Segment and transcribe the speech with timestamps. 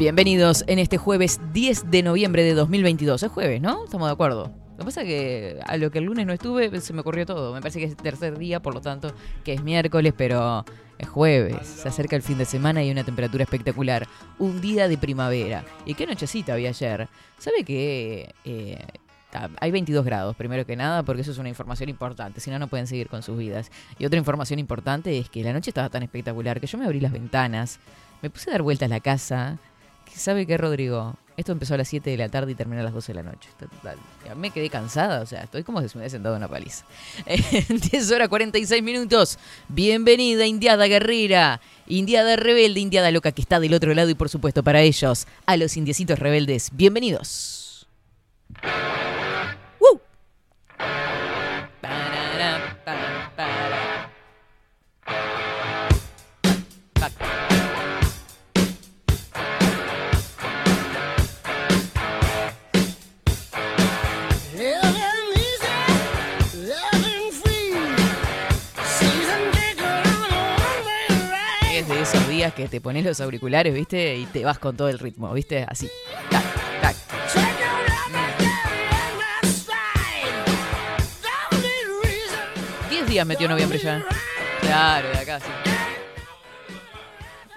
[0.00, 3.22] Bienvenidos en este jueves 10 de noviembre de 2022.
[3.22, 3.84] Es jueves, ¿no?
[3.84, 4.50] Estamos de acuerdo.
[4.70, 7.26] Lo que pasa es que a lo que el lunes no estuve se me ocurrió
[7.26, 7.52] todo.
[7.52, 9.12] Me parece que es el tercer día, por lo tanto,
[9.44, 10.64] que es miércoles, pero
[10.96, 11.66] es jueves.
[11.66, 14.08] Se acerca el fin de semana y hay una temperatura espectacular.
[14.38, 15.66] Un día de primavera.
[15.84, 17.06] ¿Y qué nochecita había ayer?
[17.36, 18.82] ¿Sabe que eh,
[19.60, 22.68] hay 22 grados, primero que nada, porque eso es una información importante, si no, no
[22.68, 23.70] pueden seguir con sus vidas.
[23.98, 27.00] Y otra información importante es que la noche estaba tan espectacular que yo me abrí
[27.00, 27.80] las ventanas,
[28.22, 29.58] me puse a dar vueltas a la casa,
[30.14, 31.14] ¿Sabe qué, Rodrigo?
[31.36, 33.30] Esto empezó a las 7 de la tarde y terminó a las 12 de la
[33.30, 33.48] noche.
[34.36, 36.84] Me quedé cansada, o sea, estoy como si me hubiera sentado en una paliza.
[37.68, 39.38] 10 horas 46 minutos.
[39.68, 44.62] Bienvenida, Indiada Guerrera, Indiada Rebelde, Indiada Loca que está del otro lado y por supuesto
[44.62, 46.70] para ellos, a los indiecitos rebeldes.
[46.74, 47.88] Bienvenidos.
[72.52, 74.16] Que te pones los auriculares, ¿viste?
[74.16, 75.64] Y te vas con todo el ritmo, ¿viste?
[75.68, 75.88] Así.
[76.30, 76.44] Tac,
[76.80, 76.96] tac.
[82.90, 84.04] 10 días metió noviembre ya.
[84.60, 85.46] Claro, de acá, sí.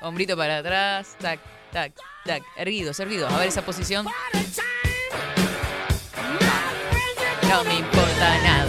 [0.01, 1.39] Hombrito para atrás, tac,
[1.71, 1.93] tac,
[2.25, 2.43] tac.
[2.55, 3.31] Erguidos, erguidos.
[3.31, 4.05] A ver esa posición.
[7.49, 8.62] No me importa nada.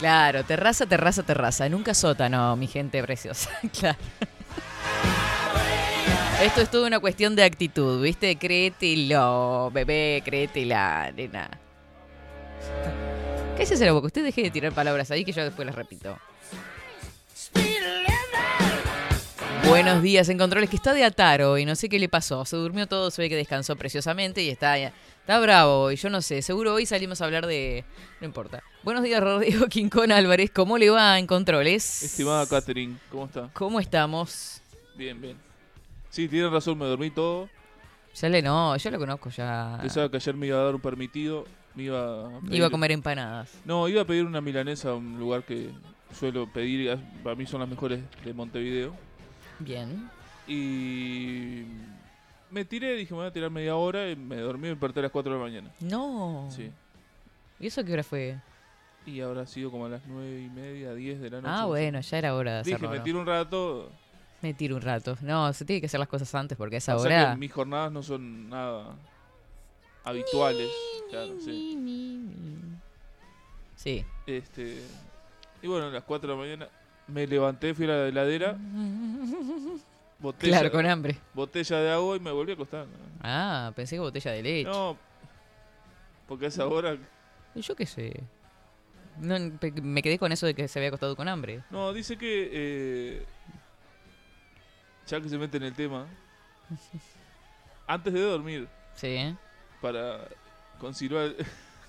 [0.00, 1.68] Claro, terraza, terraza, terraza.
[1.68, 3.50] Nunca sótano, mi gente preciosa.
[3.78, 3.98] claro.
[6.42, 8.36] Esto es toda una cuestión de actitud, ¿viste?
[8.36, 11.50] Créetelo, bebé, créetela, nena.
[13.58, 14.06] ¿Qué es ese la boca?
[14.06, 16.16] Usted deje de tirar palabras ahí que yo después las repito.
[19.68, 22.44] Buenos días en controles, que está de ataro y no sé qué le pasó.
[22.44, 26.22] Se durmió todo, se ve que descansó preciosamente y está Está bravo y yo no
[26.22, 27.84] sé, seguro hoy salimos a hablar de...
[28.20, 28.62] No importa.
[28.82, 30.50] Buenos días, Rodrigo Quincón Álvarez.
[30.50, 32.02] ¿Cómo le va en controles?
[32.02, 33.50] Estimada Catherine, ¿cómo está?
[33.52, 34.60] ¿Cómo estamos?
[34.96, 35.36] Bien, bien.
[36.08, 37.48] Sí, tiene razón, me dormí todo.
[38.14, 39.78] Ya le no, yo lo conozco ya.
[39.80, 41.44] Pensaba que ayer me iba a dar un permitido,
[41.74, 43.50] me iba a Iba a comer empanadas.
[43.64, 45.70] No, iba a pedir una milanesa a un lugar que
[46.18, 49.09] suelo pedir, para mí son las mejores de Montevideo.
[49.60, 50.10] Bien.
[50.46, 51.64] Y
[52.50, 55.00] me tiré, dije, me voy a tirar media hora y me dormí y me desperté
[55.00, 55.70] a las 4 de la mañana.
[55.80, 56.48] No.
[56.50, 56.70] Sí.
[57.60, 58.38] ¿Y eso qué hora fue?
[59.06, 61.54] Y habrá sido como a las 9 y media, 10 de la noche.
[61.54, 62.88] Ah, bueno, ya era hora de hacerlo.
[62.88, 63.92] Dije, me tiro un rato.
[64.42, 65.16] Me tiro un rato.
[65.20, 67.08] No, se tiene que hacer las cosas antes porque a esa o hora...
[67.08, 68.96] Sea mis jornadas no son nada
[70.04, 70.70] habituales.
[71.10, 72.38] claro, sí.
[73.76, 74.04] Sí.
[74.26, 74.82] Este...
[75.62, 76.79] Y bueno, a las 4 de la mañana
[77.10, 78.56] me levanté, fui a la heladera
[80.20, 81.16] Botella, claro, con hambre.
[81.32, 82.86] Botella de agua y me volví a acostar.
[83.22, 84.68] Ah, pensé que botella de leche.
[84.68, 84.96] No,
[86.28, 86.98] porque a esa hora...
[87.54, 88.22] Yo qué sé.
[89.18, 89.36] No,
[89.82, 91.62] me quedé con eso de que se había acostado con hambre.
[91.70, 92.50] No, dice que...
[92.52, 93.26] Eh,
[95.06, 96.06] ya que se mete en el tema...
[97.86, 98.68] antes de dormir.
[98.94, 99.34] Sí.
[99.80, 100.28] Para
[100.78, 101.34] conciliar...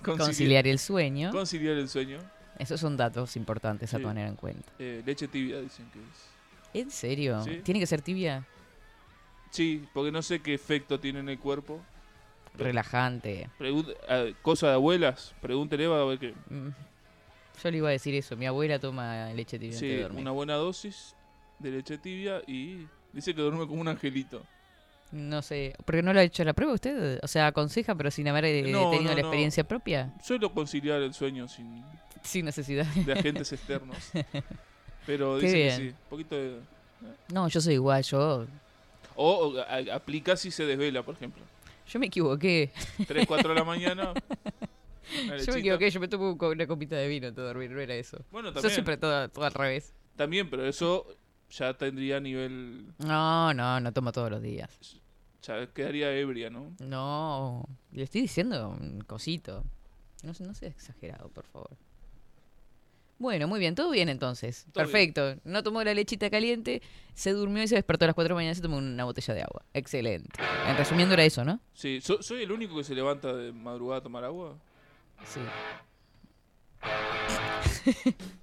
[0.01, 1.31] conciliar, el sueño.
[1.31, 2.19] Conciliar el sueño.
[2.59, 4.71] Esos son datos importantes a poner en cuenta.
[4.79, 6.81] Eh, leche tibia dicen que es.
[6.81, 7.43] ¿En serio?
[7.63, 8.45] ¿Tiene que ser tibia?
[9.49, 11.81] Sí, porque no sé qué efecto tiene en el cuerpo.
[12.57, 13.49] Relajante.
[14.41, 16.33] cosa de abuelas, pregúntele a ver qué.
[16.49, 16.69] Mm.
[17.63, 19.77] Yo le iba a decir eso, mi abuela toma leche tibia.
[19.77, 21.15] Sí, una buena dosis
[21.59, 24.43] de leche tibia y dice que duerme como un angelito.
[25.11, 28.27] No sé, porque no lo ha hecho la prueba usted, o sea, aconseja pero sin
[28.29, 30.13] haber eh, tenido la experiencia propia.
[30.23, 31.83] Suelo conciliar el sueño sin
[32.23, 33.97] sin necesidad de agentes externos.
[35.05, 35.87] Pero dice que sí.
[35.87, 36.49] Un poquito de.
[36.49, 36.59] ¿eh?
[37.33, 38.45] No, yo soy igual, yo.
[39.15, 39.55] O,
[39.91, 41.43] aplica si se desvela, por ejemplo.
[41.87, 42.71] Yo me equivoqué.
[43.07, 44.13] 3, 4 de la mañana.
[45.45, 47.95] Yo me equivoqué, yo me tomo una copita de vino antes de dormir, no era
[47.95, 48.23] eso.
[48.31, 48.73] Bueno, Yo también.
[48.73, 49.93] siempre todo, todo al revés.
[50.15, 51.05] También, pero eso
[51.49, 52.85] ya tendría nivel.
[52.99, 55.00] No, no, no tomo todos los días.
[55.43, 56.71] Ya quedaría ebria, ¿no?
[56.79, 59.63] No, le estoy diciendo un cosito.
[60.23, 61.71] No, no sea exagerado, por favor.
[63.17, 64.65] Bueno, muy bien, todo bien entonces.
[64.71, 65.35] Todo Perfecto.
[65.43, 66.81] No tomó la lechita caliente,
[67.13, 69.03] se durmió y se despertó a las 4 de la mañana y se tomó una
[69.03, 69.63] botella de agua.
[69.73, 70.39] Excelente.
[70.67, 71.59] En resumiendo era eso, ¿no?
[71.73, 74.57] Sí, so- ¿soy el único que se levanta de madrugada a tomar agua?
[75.25, 75.39] Sí.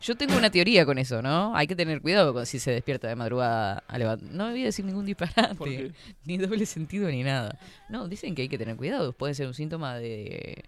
[0.00, 1.54] Yo tengo una teoría con eso, ¿no?
[1.56, 4.28] Hay que tener cuidado con si se despierta de madrugada a levantar.
[4.30, 5.92] No voy a decir ningún disparate.
[6.24, 7.58] Ni doble sentido ni nada.
[7.88, 9.12] No, dicen que hay que tener cuidado.
[9.12, 10.64] Puede ser un síntoma de,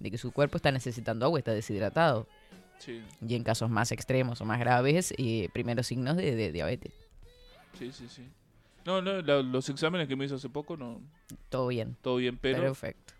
[0.00, 2.26] de que su cuerpo está necesitando agua, está deshidratado.
[2.78, 6.92] Sí, Y en casos más extremos o más graves, eh, primeros signos de, de diabetes.
[7.78, 8.28] sí, sí, sí.
[8.84, 11.00] No, no, la- los exámenes que me hizo hace poco, no,
[11.48, 11.96] Todo bien.
[12.00, 13.14] todo bien, pero Perfecto.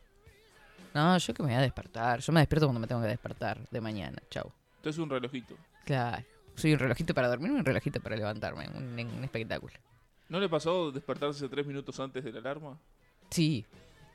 [0.94, 2.20] No, yo que me voy a despertar.
[2.20, 4.16] Yo me despierto cuando me tengo que despertar de mañana.
[4.30, 4.50] Chau.
[4.78, 5.54] Esto es un relojito.
[5.84, 6.24] Claro.
[6.56, 8.66] Soy un relojito para dormir y un relojito para levantarme.
[8.68, 9.74] Un, un espectáculo.
[10.28, 12.78] ¿No le pasó despertarse tres minutos antes de la alarma
[13.30, 13.64] Sí,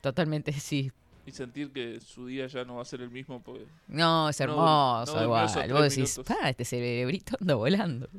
[0.02, 0.92] totalmente sí.
[1.26, 3.42] y sentir que su día ya no va a ser el mismo?
[3.42, 5.48] Porque No, es hermoso no, igual.
[5.72, 8.10] Vos decís, pa, este cerebrito anda volando.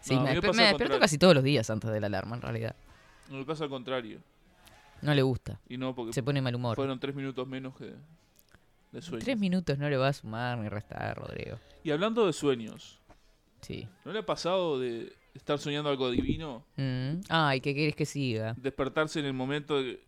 [0.00, 2.74] Sí, No, me, me despierto casi todos los días antes de la alarma, en realidad.
[3.30, 4.18] no me pasa al contrario.
[5.02, 5.60] No le gusta.
[5.68, 6.76] Y no, porque Se pone mal humor.
[6.76, 7.92] fueron tres minutos menos que
[9.00, 9.18] de.
[9.18, 11.58] Tres minutos no le va a sumar ni restar, Rodrigo.
[11.82, 13.00] Y hablando de sueños,
[13.60, 13.86] Sí.
[14.04, 16.64] ¿no le ha pasado de estar soñando algo divino?
[16.76, 17.20] Mm.
[17.28, 18.54] Ay, ¿qué querés que siga?
[18.58, 20.00] Despertarse en el momento de...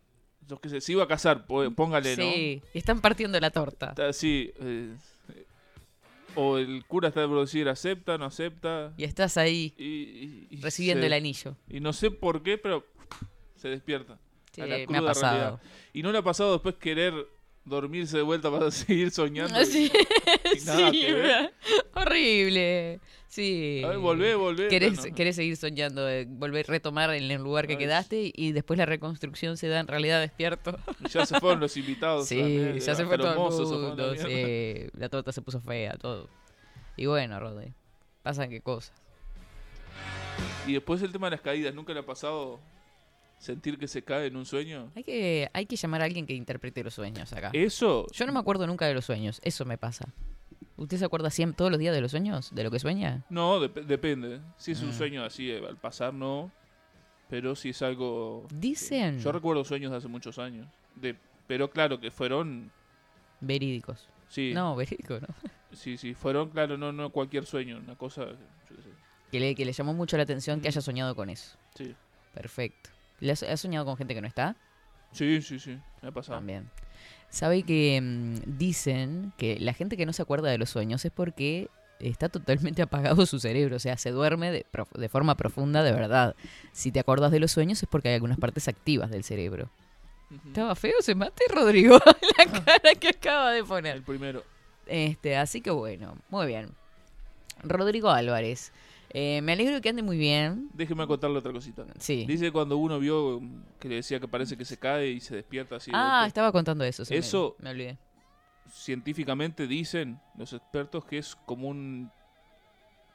[0.61, 2.23] Qué sé, se iba a casar, póngale, ¿no?
[2.23, 3.89] Sí, están partiendo la torta.
[3.89, 4.53] Está así.
[4.61, 4.95] eh,
[6.35, 8.93] o el cura está por decir acepta, no acepta.
[8.95, 11.57] Y estás ahí Y, y- y recibiendo se- el anillo.
[11.67, 12.85] Y no sé por qué, pero
[13.55, 14.19] se despierta.
[14.51, 15.37] Sí, a la me ha cruda pasado.
[15.37, 15.61] realidad.
[15.93, 17.13] Y no le ha pasado después querer
[17.67, 19.57] dormirse de vuelta para seguir soñando.
[19.65, 19.91] Sí,
[20.55, 21.15] y sí,
[21.93, 22.99] horrible.
[23.27, 23.81] Sí.
[23.83, 24.67] A ver, volvé, volvé.
[24.69, 28.77] Querés, seguir soñando, eh, volver a retomar en el lugar que Ay, quedaste y después
[28.77, 30.77] la reconstrucción se da en realidad despierto.
[31.11, 32.27] Ya se fueron los invitados.
[32.27, 34.89] Sí, también, ya se fue los todo el se mundo, sí.
[34.97, 36.29] La torta se puso fea, todo.
[36.95, 37.73] Y bueno, Rodri,
[38.23, 38.93] pasan qué cosas.
[40.65, 41.75] Y después el tema de las caídas.
[41.75, 42.59] ¿Nunca le ha pasado
[43.37, 44.91] sentir que se cae en un sueño?
[44.95, 47.51] Hay que, hay que llamar a alguien que interprete los sueños acá.
[47.53, 50.05] Eso, Yo no me acuerdo nunca de los sueños, eso me pasa.
[50.75, 52.53] ¿Usted se acuerda siempre, todos los días de los sueños?
[52.53, 53.25] ¿De lo que sueña?
[53.29, 54.41] no, dep- depende.
[54.57, 54.93] Si es un Mm.
[54.93, 56.51] sueño así, eh, al pasar no.
[57.29, 58.47] Pero si es algo...
[58.53, 60.65] Dicen Yo recuerdo sueños de hace muchos años.
[60.95, 61.15] De,
[61.47, 62.71] pero claro, que fueron...
[63.41, 64.07] verídicos.
[64.29, 65.27] Sí, No, verídico, ¿no?
[65.73, 67.77] sí, sí, fueron, claro, no, no cualquier sueño.
[67.79, 68.25] Una cosa...
[68.25, 68.89] yo qué sé,
[69.31, 71.57] Que le, que le llamó mucho la atención que haya soñado con eso.
[71.75, 71.93] Sí,
[72.33, 72.91] Perfecto.
[73.19, 74.55] ¿Le has, has soñado con gente que no está?
[75.11, 76.37] sí, sí, sí, me ha pasado.
[76.37, 76.69] También.
[77.29, 81.11] Sabe que mm, dicen que la gente que no se acuerda de los sueños es
[81.11, 81.69] porque
[81.99, 84.65] está totalmente apagado su cerebro, o sea, se duerme de,
[85.09, 86.35] forma profunda de verdad.
[86.71, 89.69] Si te acuerdas de los sueños es porque hay algunas partes activas del cerebro.
[90.45, 91.99] ¿Estaba feo ese mate, Rodrigo?
[92.37, 93.95] la cara que acaba de poner.
[93.95, 94.43] El primero.
[94.85, 96.69] Este, así que bueno, muy bien.
[97.63, 98.71] Rodrigo Álvarez.
[99.11, 100.69] Eh, me alegro que ande muy bien.
[100.73, 101.85] Déjeme contarle otra cosita.
[101.99, 102.25] Sí.
[102.27, 103.41] Dice cuando uno vio
[103.79, 105.91] que le decía que parece que se cae y se despierta así.
[105.93, 107.03] Ah, estaba contando eso.
[107.09, 107.97] Eso- Me, olvidé.
[108.69, 112.11] Científicamente dicen los expertos que es como un,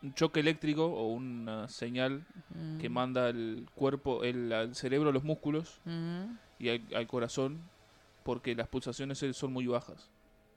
[0.02, 2.24] un choque eléctrico o una señal
[2.80, 2.92] que Mm.
[2.92, 6.36] manda el cuerpo, el, al cerebro, a los músculos Mm.
[6.58, 7.60] y al, al corazón
[8.22, 10.08] porque las pulsaciones eh, son muy bajas.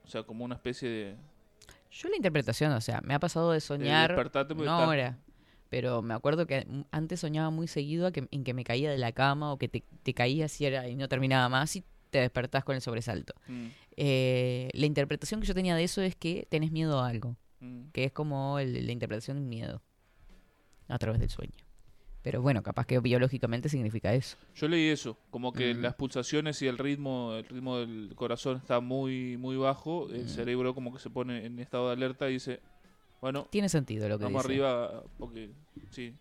[0.06, 1.16] O sea, como una especie de,
[1.92, 5.18] Yo la interpretación, o sea, me ha pasado de soñar porque una hora.
[5.70, 8.98] Pero me acuerdo que antes soñaba muy seguido a que, en que me caía de
[8.98, 12.20] la cama o que te, te caías y, era, y no terminaba más y te
[12.20, 13.34] despertás con el sobresalto.
[13.48, 13.68] Mm,
[13.98, 17.92] Eh, la interpretación que yo tenía de eso es que tenés miedo a algo, mm.
[17.94, 19.82] que es como el- la interpretación de un miedo
[20.88, 21.54] a través del sueño.
[22.22, 24.36] Pero bueno, capaz que biológicamente significa eso.
[24.56, 25.82] Yo leí eso, como que Mm.
[25.82, 30.74] las pulsaciones y el ritmo, el ritmo del corazón está muy, muy bajo, el cerebro
[30.74, 32.62] como que se pone en estado de alerta y dice,
[33.22, 34.54] bueno, Tiene sentido lo que vamos dice.
[34.54, 35.52] arriba porque
[35.92, 36.14] sí.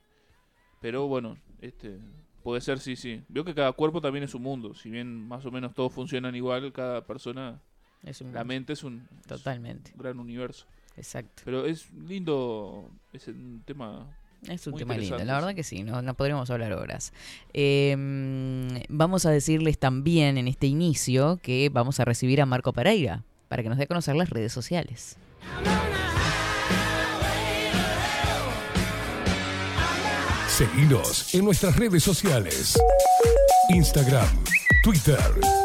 [0.80, 1.98] Pero bueno, este
[2.42, 3.22] puede ser sí, sí.
[3.28, 6.34] Veo que cada cuerpo también es un mundo, si bien más o menos todos funcionan
[6.34, 7.60] igual, cada persona,
[8.02, 10.66] Es un- la mente es un, es Totalmente, un gran universo.
[10.96, 11.42] exacto.
[11.44, 14.14] Pero es lindo, es un tema
[14.46, 17.14] Es un Muy tema lindo, la verdad que sí, no, no podríamos hablar horas.
[17.54, 22.74] Eh, mm, vamos a decirles también en este inicio que vamos a recibir a Marco
[22.74, 25.16] Pereira para que nos dé a conocer las redes sociales.
[30.56, 32.78] Seguinos en nuestras redes sociales.
[33.70, 34.44] Instagram,
[34.84, 35.18] Twitter,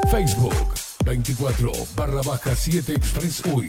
[0.09, 0.73] Facebook.
[1.05, 3.67] 24 barra baja 7 Express UI.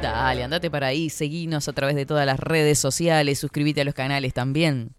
[0.00, 3.92] Dale, andate para ahí, seguinos a través de todas las redes sociales, suscríbete a los
[3.92, 4.94] canales también.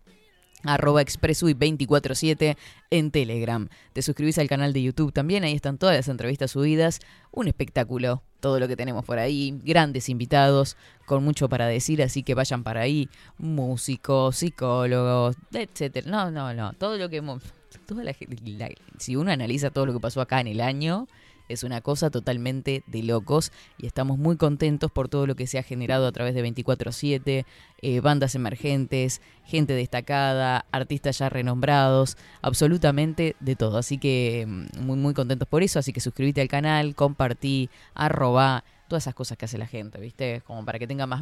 [0.64, 2.58] Arroba expressui247
[2.90, 3.70] en Telegram.
[3.94, 7.00] Te suscribís al canal de YouTube también, ahí están todas las entrevistas subidas.
[7.32, 9.60] Un espectáculo, todo lo que tenemos por ahí.
[9.64, 13.10] Grandes invitados, con mucho para decir, así que vayan para ahí.
[13.38, 16.10] Músicos, psicólogos, etcétera.
[16.10, 16.74] No, no, no.
[16.74, 17.44] Todo lo que hemos.
[17.86, 18.16] Toda la,
[18.58, 21.08] la, si uno analiza todo lo que pasó acá en el año,
[21.50, 25.60] es una cosa totalmente de locos y estamos muy contentos por todo lo que se
[25.60, 27.46] ha generado a través de 24/7,
[27.82, 33.78] eh, bandas emergentes, gente destacada, artistas ya renombrados, absolutamente de todo.
[33.78, 38.64] Así que mm, muy muy contentos por eso, así que suscríbete al canal, compartí, arroba,
[38.88, 40.42] todas esas cosas que hace la gente, ¿viste?
[40.46, 41.22] Como para que tenga más,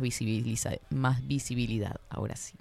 [0.90, 2.54] más visibilidad, ahora sí.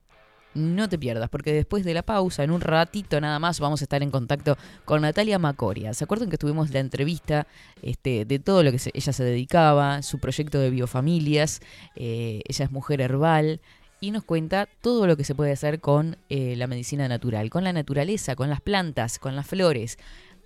[0.60, 3.84] no te pierdas, porque después de la pausa, en un ratito nada más, vamos a
[3.84, 5.94] estar en contacto con Natalia Macoria.
[5.94, 7.46] ¿Se acuerdan que tuvimos la entrevista
[7.82, 11.60] este, de todo lo que ella se dedicaba, su proyecto de biofamilias?
[11.96, 13.60] Eh, ella es mujer herbal
[14.00, 17.64] y nos cuenta todo lo que se puede hacer con eh, la medicina natural, con
[17.64, 19.98] la naturaleza, con las plantas, con las flores.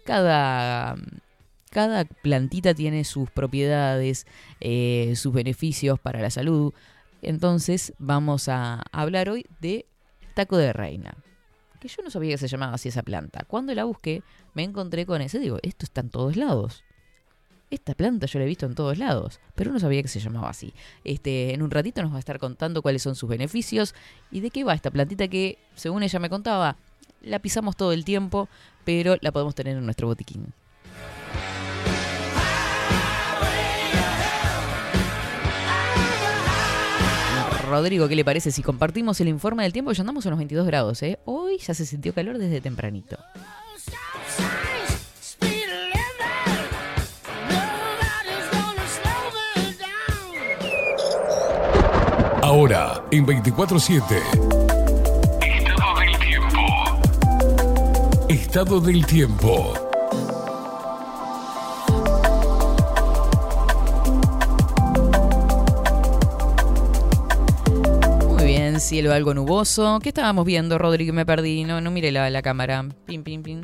[0.05, 0.97] Cada,
[1.71, 4.27] cada plantita tiene sus propiedades,
[4.61, 6.73] eh, sus beneficios para la salud.
[7.23, 9.87] Entonces vamos a hablar hoy de
[10.35, 11.17] taco de reina.
[11.81, 13.45] Que yo no sabía que se llamaba así esa planta.
[13.47, 14.23] Cuando la busqué,
[14.55, 15.39] me encontré con ese.
[15.39, 16.85] Digo, esto está en todos lados.
[17.71, 20.51] Esta planta yo la he visto en todos lados, pero no sabía que se llamaba
[20.51, 20.73] así.
[21.03, 23.95] Este, en un ratito nos va a estar contando cuáles son sus beneficios
[24.31, 26.77] y de qué va esta plantita que, según ella me contaba,
[27.21, 28.49] la pisamos todo el tiempo,
[28.85, 30.53] pero la podemos tener en nuestro botiquín.
[37.65, 39.93] Rodrigo, ¿qué le parece si compartimos el informe del tiempo?
[39.93, 41.19] Ya andamos a unos 22 grados, ¿eh?
[41.25, 43.19] Hoy ya se sintió calor desde tempranito.
[52.43, 54.03] Ahora, en 24-7.
[55.43, 56.61] Estado del tiempo.
[58.29, 59.84] Estado del tiempo.
[68.85, 69.99] Cielo algo nuboso.
[70.03, 71.15] ¿Qué estábamos viendo, Rodrigo?
[71.15, 72.87] Me perdí, no, no miré la, la cámara.
[73.07, 73.63] Pim, pim, pim.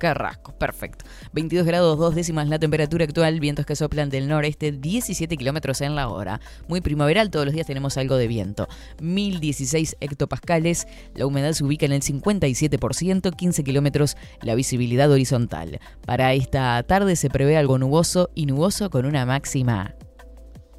[0.00, 1.04] Carrasco, perfecto.
[1.32, 5.94] 22 grados 2 décimas la temperatura actual, vientos que soplan del noreste, 17 kilómetros en
[5.94, 6.40] la hora.
[6.66, 8.66] Muy primaveral, todos los días tenemos algo de viento.
[9.00, 15.78] 1016 hectopascales, la humedad se ubica en el 57%, 15 kilómetros la visibilidad horizontal.
[16.04, 19.94] Para esta tarde se prevé algo nuboso y nuboso con una máxima.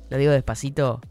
[0.09, 1.01] Lo digo despacito,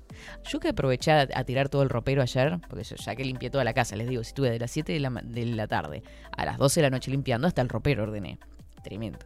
[0.44, 3.74] yo que aproveché a, tirar todo el ropero ayer, porque ya que limpié toda la
[3.74, 6.02] casa, les digo, si estuve de las 7 de la, de la tarde
[6.32, 8.38] a las 12 de la noche limpiando, hasta el ropero ordené.
[8.82, 9.18] Tremendo.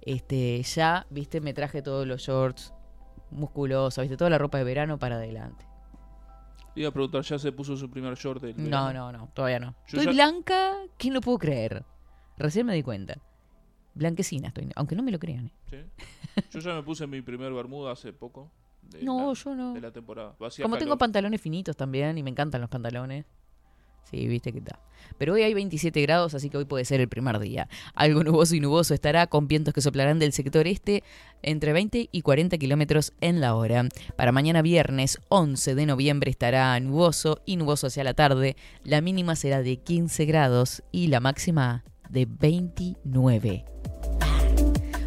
[0.00, 2.72] Este, ya, viste, me traje todos los shorts
[3.30, 5.66] musculosos, viste, toda la ropa de verano para adelante.
[6.74, 9.74] Iba a preguntar, ¿ya se puso su primer short del No, no, no, todavía no.
[9.86, 11.84] estoy blanca, ¿quién lo puedo creer?
[12.38, 13.18] Recién me di cuenta.
[13.94, 15.52] Blanquecina estoy, aunque no me lo crean.
[15.70, 15.86] ¿eh?
[16.50, 18.50] Yo ya me puse mi primer bermuda hace poco
[19.02, 19.74] no, yo no.
[19.74, 20.36] de la temporada.
[20.62, 23.24] Como tengo pantalones finitos también y me encantan los pantalones.
[24.10, 24.78] Sí, viste que está.
[25.16, 27.68] Pero hoy hay 27 grados, así que hoy puede ser el primer día.
[27.94, 31.02] Algo nuboso y nuboso estará con vientos que soplarán del sector este
[31.42, 33.88] entre 20 y 40 kilómetros en la hora.
[34.16, 38.56] Para mañana viernes 11 de noviembre estará nuboso y nuboso hacia la tarde.
[38.84, 43.64] La mínima será de 15 grados y la máxima de 29.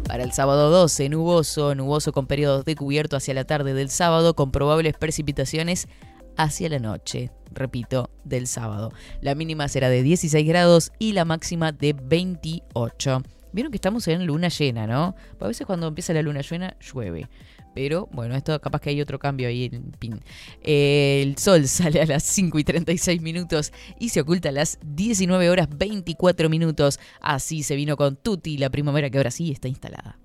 [0.06, 4.34] Para el sábado 12, nuboso, nuboso con periodos de cubierto hacia la tarde del sábado,
[4.34, 5.88] con probables precipitaciones
[6.36, 8.92] hacia la noche, repito, del sábado.
[9.20, 13.22] La mínima será de 16 grados y la máxima de 28.
[13.52, 15.16] Vieron que estamos en luna llena, ¿no?
[15.40, 17.28] A veces cuando empieza la luna llena llueve.
[17.76, 20.22] Pero bueno, esto capaz que hay otro cambio ahí en pin.
[20.62, 25.50] el sol sale a las 5 y 36 minutos y se oculta a las 19
[25.50, 26.98] horas 24 minutos.
[27.20, 30.18] Así se vino con Tutti, la primavera que ahora sí está instalada.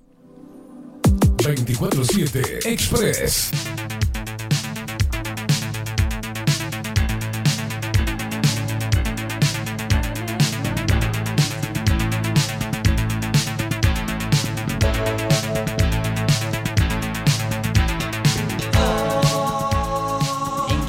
[1.40, 3.52] 24-7 Express.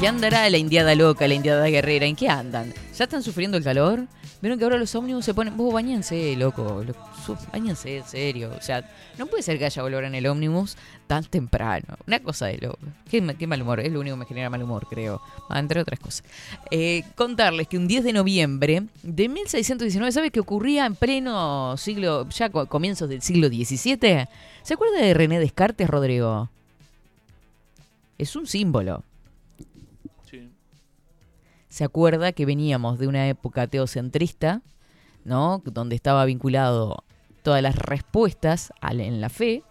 [0.03, 2.05] Qué andará la indiada loca, la indiada guerrera?
[2.05, 2.73] ¿En qué andan?
[2.97, 4.05] ¿Ya están sufriendo el calor?
[4.41, 5.55] Vieron que ahora los ómnibus se ponen.
[5.55, 6.83] Vos loco.
[7.53, 8.51] Bañense, en serio.
[8.57, 8.85] O sea,
[9.17, 10.75] no puede ser que haya olor en el ómnibus
[11.07, 11.95] tan temprano.
[12.05, 12.79] Una cosa de loco.
[13.09, 13.79] Qué, mal humor.
[13.79, 15.21] Es lo único que me genera mal humor, creo.
[15.47, 16.25] Ah, entre otras cosas.
[16.69, 22.27] Eh, contarles que un 10 de noviembre de 1619, ¿sabes qué ocurría en pleno siglo.
[22.27, 24.27] ya comienzos del siglo XVII?
[24.63, 26.49] ¿Se acuerda de René Descartes, Rodrigo?
[28.17, 29.05] Es un símbolo
[31.73, 34.61] se acuerda que veníamos de una época teocentrista,
[35.25, 35.59] ¿no?
[35.65, 37.03] Donde estaba vinculado
[37.41, 39.63] todas las respuestas en la fe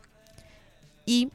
[1.07, 1.29] y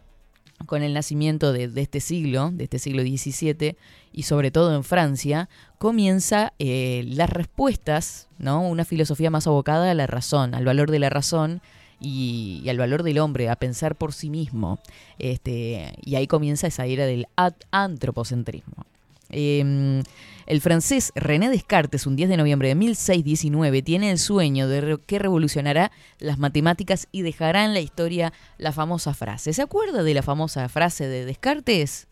[0.66, 3.78] con el nacimiento de, este siglo, de este siglo XVII,
[4.12, 5.48] y sobre todo en Francia,
[5.78, 8.62] comienza eh, las respuestas, ¿no?
[8.68, 11.62] Una filosofía más abocada a la razón, al valor de la razón
[12.02, 14.80] y, al valor del hombre, a pensar por sí mismo.
[15.18, 17.26] Este, y ahí comienza esa era del
[17.72, 18.86] antropocentrismo.
[19.30, 20.04] Em,
[20.46, 25.20] el francés René Descartes, un 10 de noviembre de 1619, tiene el sueño de que
[25.20, 29.54] revolucionará las matemáticas y dejará en la historia la famosa frase.
[29.54, 32.08] ¿Se acuerda de la famosa frase de Descartes?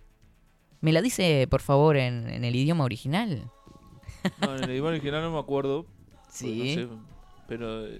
[0.81, 3.49] ¿Me la dice, por favor, en, el idioma original?
[4.41, 5.85] No, en el idioma original no me acuerdo.
[6.35, 6.89] Sí.
[7.47, 7.97] pero eh,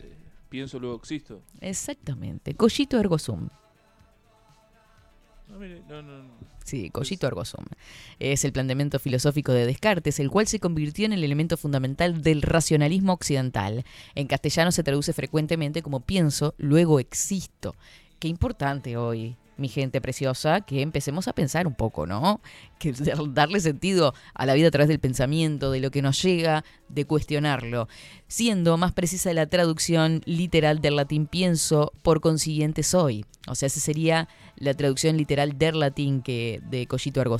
[0.49, 1.41] pienso luego existo.
[1.61, 2.53] Exactamente.
[2.53, 3.47] Collito ergo sum.
[5.47, 6.23] No, mire, no, no.
[6.63, 7.43] Sí, Collito ergo
[8.19, 12.41] Es el planteamiento filosófico de Descartes, el cual se convirtió en el elemento fundamental del
[12.41, 13.85] racionalismo occidental.
[14.15, 17.75] En castellano se traduce frecuentemente como pienso, luego existo.
[18.19, 22.41] Qué importante hoy mi gente preciosa, que empecemos a pensar un poco, ¿no?
[22.79, 22.93] Que
[23.29, 27.05] darle sentido a la vida a través del pensamiento, de lo que nos llega, de
[27.05, 27.87] cuestionarlo.
[28.27, 33.25] Siendo más precisa la traducción literal del latín pienso, por consiguiente soy.
[33.47, 37.39] O sea, esa sería la traducción literal del latín que de Collito Ergo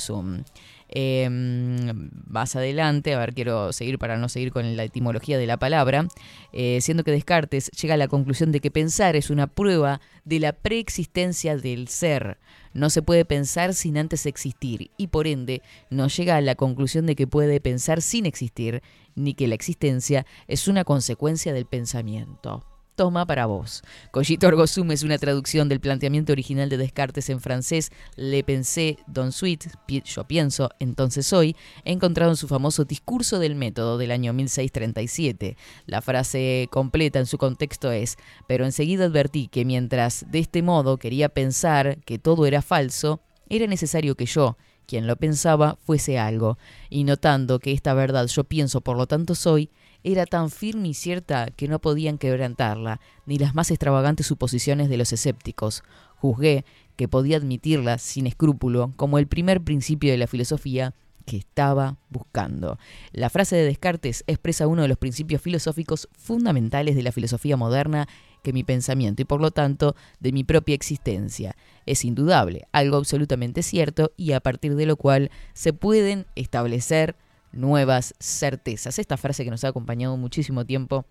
[0.97, 5.57] Em, más adelante, a ver, quiero seguir para no seguir con la etimología de la
[5.57, 6.07] palabra,
[6.53, 10.39] eh, siendo que Descartes llega a la conclusión de que pensar es una prueba de
[10.39, 12.37] la preexistencia del ser.
[12.73, 17.05] No se puede pensar sin antes existir y por ende no llega a la conclusión
[17.07, 18.81] de que puede pensar sin existir,
[19.15, 22.74] ni que la existencia es una consecuencia del pensamiento.
[22.95, 23.83] Toma para vos.
[24.11, 29.33] Collito ergo es una traducción del planteamiento original de Descartes en francés Le pensé, don
[29.33, 29.69] suite,
[30.05, 35.57] yo pienso, entonces soy, encontrado en su famoso Discurso del Método del año 1637.
[35.87, 38.15] La frase completa en su contexto es,
[38.47, 43.67] pero enseguida advertí que mientras de este modo quería pensar que todo era falso, era
[43.67, 46.57] necesario que yo, quien lo pensaba, fuese algo,
[46.89, 49.69] y notando que esta verdad yo pienso, por lo tanto soy,
[50.05, 54.97] era tan firme y cierta que no podían quebrantarla, ni las más extravagantes suposiciones de
[54.97, 55.83] los escépticos.
[56.17, 56.63] Juzgué
[56.95, 60.93] que podía admitirla sin escrúpulo como el primer principio de la filosofía
[61.25, 62.77] que estaba buscando.
[63.13, 68.07] La frase de Descartes expresa uno de los principios filosóficos fundamentales de la filosofía moderna
[68.43, 71.55] que mi pensamiento y por lo tanto de mi propia existencia.
[71.87, 77.15] Es indudable, algo absolutamente cierto y a partir de lo cual se pueden establecer
[77.55, 78.99] nuevas certezas.
[78.99, 81.05] Esta frase que nos ha acompañado muchísimo tiempo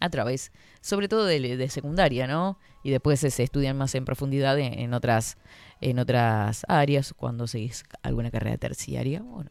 [0.00, 2.58] a través, sobre todo de, secundaria, ¿no?
[2.82, 5.38] Y después se, estudian más en profundidad en, otras,
[5.80, 9.22] en otras áreas, cuando seguís alguna carrera terciaria.
[9.22, 9.50] Bueno,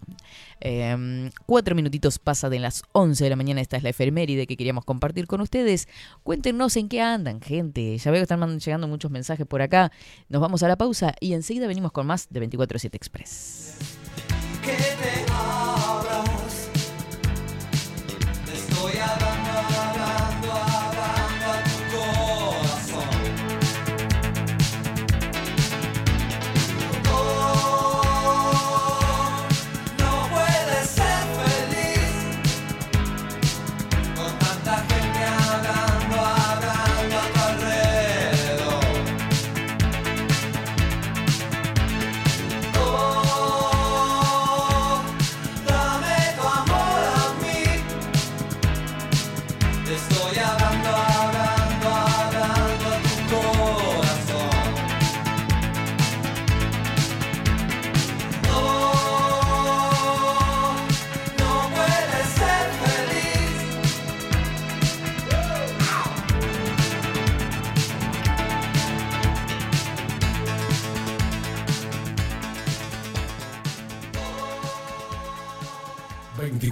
[0.59, 4.55] em, cuatro minutitos pasa de las 11 de la mañana, esta es la efeméride que
[4.55, 5.87] queríamos compartir con ustedes.
[6.21, 7.97] Cuéntenos en qué andan, gente.
[7.97, 9.91] Ya veo que están llegando muchos mensajes por acá.
[10.29, 13.77] Nos vamos a la pausa y enseguida venimos con más de 24-7 Express.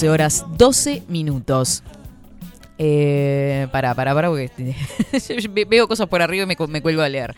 [0.00, 1.82] 11 horas 12 minutos.
[2.78, 4.30] Eh, para, para, para,
[5.68, 7.34] veo cosas por arriba y me, cu- me cuelgo a leer.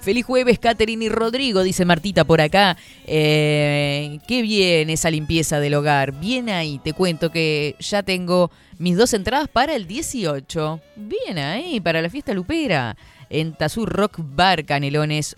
[0.00, 2.78] Feliz jueves, Catherine y Rodrigo, dice Martita por acá.
[3.06, 6.12] Eh, qué bien esa limpieza del hogar.
[6.18, 10.80] Bien ahí, te cuento que ya tengo mis dos entradas para el 18.
[10.96, 12.96] Bien ahí, para la fiesta lupera.
[13.28, 15.36] En Tazú Rock Bar Canelones.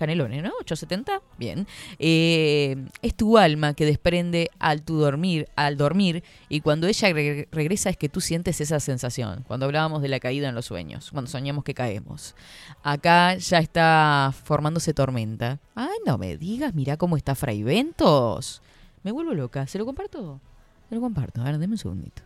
[0.00, 0.48] Canelones, ¿no?
[0.60, 1.20] 870.
[1.38, 1.66] Bien.
[1.98, 7.48] Eh, es tu alma que desprende al tu dormir, al dormir, y cuando ella re-
[7.52, 9.44] regresa es que tú sientes esa sensación.
[9.46, 12.34] Cuando hablábamos de la caída en los sueños, cuando soñamos que caemos.
[12.82, 15.60] Acá ya está formándose tormenta.
[15.74, 18.62] Ay, no me digas, mira cómo está Fray Ventos.
[19.02, 19.66] Me vuelvo loca.
[19.66, 20.40] ¿Se lo comparto?
[20.88, 21.42] Se lo comparto.
[21.42, 22.22] A ver, deme un segundito.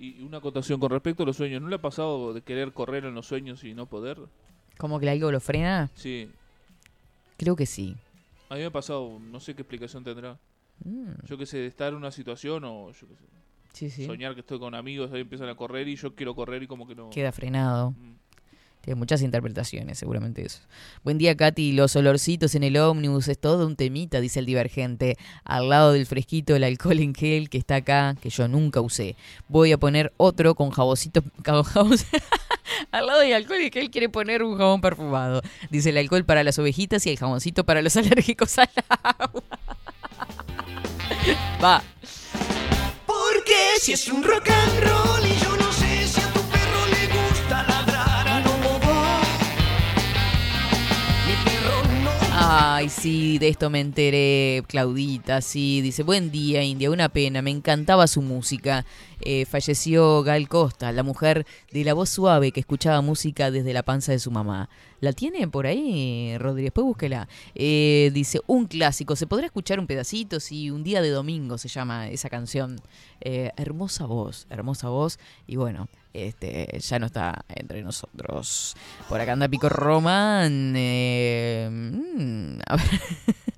[0.00, 1.62] Y una acotación con respecto a los sueños.
[1.62, 4.18] ¿No le ha pasado de querer correr en los sueños y no poder?
[4.78, 5.90] ¿Cómo que algo lo frena?
[5.94, 6.30] Sí.
[7.40, 7.96] Creo que sí.
[8.50, 10.38] A mí me ha pasado, no sé qué explicación tendrá.
[10.84, 13.24] Mm, Yo que sé, de estar en una situación o yo qué sé,
[13.72, 14.04] sí, sí.
[14.04, 16.86] soñar que estoy con amigos, ahí empiezan a correr y yo quiero correr y como
[16.86, 17.08] que no.
[17.08, 17.92] Queda frenado.
[17.92, 18.12] Mm.
[18.82, 20.60] Tiene muchas interpretaciones, seguramente eso.
[21.04, 21.72] Buen día, Katy.
[21.72, 25.18] Los olorcitos en el ómnibus es todo un temita, dice el divergente.
[25.44, 29.16] Al lado del fresquito, el alcohol en gel que está acá, que yo nunca usé.
[29.48, 30.96] Voy a poner otro con jabón-
[32.92, 35.42] Al lado del alcohol en gel quiere poner un jabón perfumado.
[35.70, 38.70] Dice el alcohol para las ovejitas y el jaboncito para los alérgicos al
[39.02, 39.42] agua.
[41.62, 41.82] Va.
[43.06, 45.29] Porque si es un rock and roll
[52.52, 57.52] Ay, sí, de esto me enteré, Claudita, sí, dice, buen día, India, una pena, me
[57.52, 58.84] encantaba su música.
[59.20, 63.84] Eh, falleció Gal Costa, la mujer de la voz suave que escuchaba música desde la
[63.84, 64.68] panza de su mamá.
[64.98, 66.70] ¿La tiene por ahí, Rodríguez?
[66.70, 67.28] Después búsquela.
[67.54, 70.40] Eh, dice, un clásico, ¿se podrá escuchar un pedacito?
[70.40, 72.80] Sí, un día de domingo se llama esa canción.
[73.20, 78.76] Eh, hermosa voz, hermosa voz, y bueno, este, ya no está entre nosotros.
[79.08, 80.74] Por acá anda Pico Román.
[80.76, 83.00] eh, mm, a ver.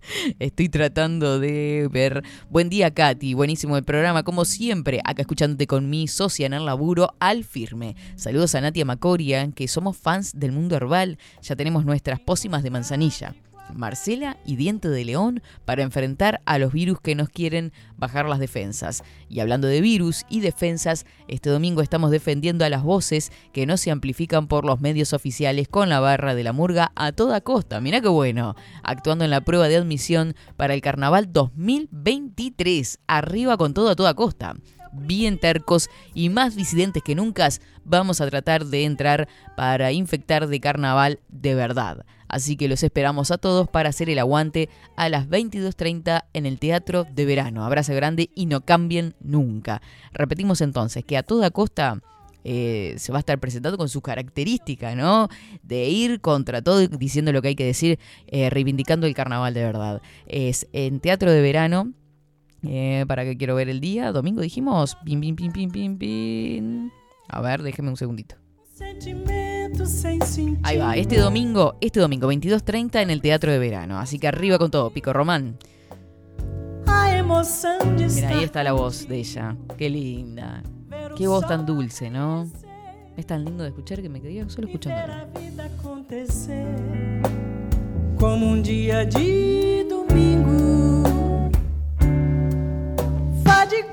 [0.39, 2.23] Estoy tratando de ver.
[2.51, 3.35] Buen día, Katy.
[3.35, 5.01] Buenísimo el programa, como siempre.
[5.05, 7.97] Acá escuchándote con mi socia en el laburo al firme.
[8.17, 11.19] Saludos a Natia Macoria, que somos fans del mundo herbal.
[11.43, 13.35] Ya tenemos nuestras pócimas de manzanilla.
[13.75, 18.39] Marcela y Diente de León para enfrentar a los virus que nos quieren bajar las
[18.39, 19.05] defensas.
[19.29, 23.77] Y hablando de virus y defensas, este domingo estamos defendiendo a las voces que no
[23.77, 27.81] se amplifican por los medios oficiales con la barra de la murga a toda costa.
[27.81, 28.55] Mirá qué bueno.
[28.83, 33.01] Actuando en la prueba de admisión para el carnaval 2023.
[33.07, 34.57] Arriba con todo a toda costa
[34.93, 37.49] bien tercos y más disidentes que nunca,
[37.85, 42.05] vamos a tratar de entrar para infectar de carnaval de verdad.
[42.29, 46.59] Así que los esperamos a todos para hacer el aguante a las 22.30 en el
[46.59, 47.65] Teatro de Verano.
[47.65, 49.83] Abrazo grande y no cambien nunca.
[50.13, 52.01] Repetimos entonces que a toda costa
[52.45, 55.29] eh, se va a estar presentando con sus características, ¿no?
[55.63, 59.65] De ir contra todo, diciendo lo que hay que decir, eh, reivindicando el carnaval de
[59.65, 60.03] verdad.
[60.27, 61.93] Es en Teatro de Verano,
[62.65, 64.13] eh, ¿Para qué quiero ver el día?
[64.13, 64.97] Domingo dijimos.
[65.05, 66.93] Pin, pin, pin, pin, pin, pin.
[67.29, 68.37] A ver, déjeme un segundito.
[70.63, 73.99] Ahí va, este domingo, este domingo 22.30 en el Teatro de Verano.
[73.99, 75.59] Así que arriba con todo, Pico Román.
[78.15, 79.57] Mira, ahí está la voz de ella.
[79.79, 80.63] Qué linda.
[81.17, 82.49] Qué voz tan dulce, ¿no?
[83.17, 85.29] Es tan lindo de escuchar que me quedé solo escuchándola.
[88.23, 91.02] como um dia de domingo.
[93.71, 93.85] Que.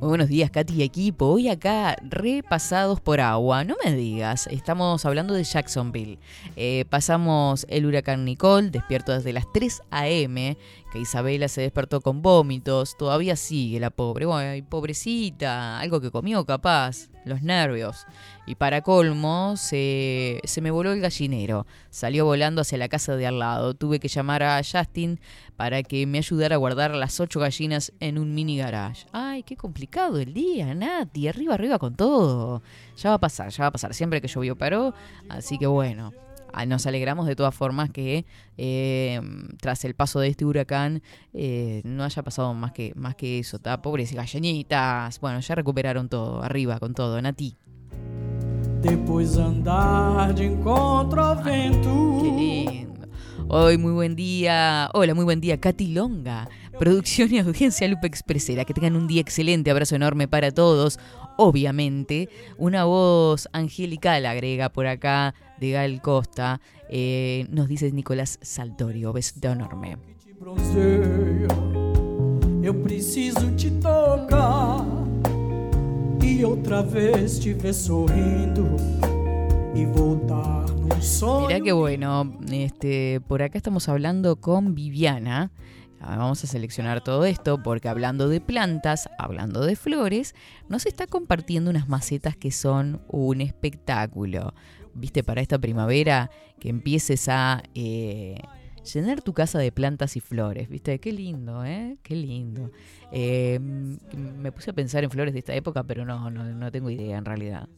[0.00, 1.26] Muy buenos días, Katy y equipo.
[1.26, 3.62] Hoy acá repasados por agua.
[3.62, 6.18] No me digas, estamos hablando de Jacksonville.
[6.56, 10.56] Eh, pasamos el huracán Nicole, despierto desde las 3 a.m.,
[10.92, 12.96] que Isabela se despertó con vómitos.
[12.98, 14.26] Todavía sigue la pobre.
[14.26, 18.06] Bueno, pobrecita, algo que comió capaz, los nervios.
[18.46, 21.66] Y para colmo, se, se me voló el gallinero.
[21.88, 23.72] Salió volando hacia la casa de al lado.
[23.72, 25.18] Tuve que llamar a Justin
[25.56, 29.06] para que me ayudara a guardar las ocho gallinas en un mini garage.
[29.12, 31.26] Ay, qué complicado el día, Nati.
[31.26, 32.62] Arriba, arriba con todo.
[32.98, 33.94] Ya va a pasar, ya va a pasar.
[33.94, 34.92] Siempre que llovió paró.
[35.30, 36.12] Así que bueno.
[36.52, 38.24] Ah, Nos alegramos de todas formas que
[38.56, 39.20] eh,
[39.60, 43.58] tras el paso de este huracán eh, no haya pasado más que, más que eso.
[43.58, 43.82] ¿tá?
[43.82, 45.20] Pobres gallinitas.
[45.20, 46.42] Bueno, ya recuperaron todo.
[46.42, 47.20] Arriba con todo.
[47.20, 47.56] Nati.
[48.82, 52.18] Depois andar de encontro ao vento.
[52.20, 53.06] Qué lindo.
[53.48, 54.88] Hoy muy buen día.
[54.92, 56.48] Hola, muy buen día, Katy Longa.
[56.78, 58.64] Producción y audiencia Lupe Expresera.
[58.64, 59.70] Que tengan un día excelente.
[59.70, 60.98] Abrazo enorme para todos.
[61.42, 66.60] Obviamente, una voz angelical agrega por acá de Gal Costa.
[66.88, 69.12] Eh, nos dice Nicolás Saltorio.
[69.12, 69.98] Besito enorme.
[72.62, 74.86] Eu preciso te tocar
[76.22, 78.76] e outra vez te ver sorrindo
[79.74, 80.62] e voltar.
[81.48, 82.38] Mirá qué bueno.
[82.52, 85.50] Este, por acá estamos hablando con Viviana.
[86.04, 90.34] Ah, Vamos a seleccionar todo esto porque hablando de plantas, hablando de flores,
[90.68, 94.52] nos está compartiendo unas macetas que son un espectáculo.
[94.94, 98.40] Viste, para esta primavera que empieces a eh,
[98.92, 100.68] llenar tu casa de plantas y flores.
[100.68, 101.96] Viste, qué lindo, ¿eh?
[102.02, 102.72] Qué lindo.
[103.12, 106.90] Eh, me puse a pensar en flores de esta época, pero no, no, no tengo
[106.90, 107.68] idea en realidad.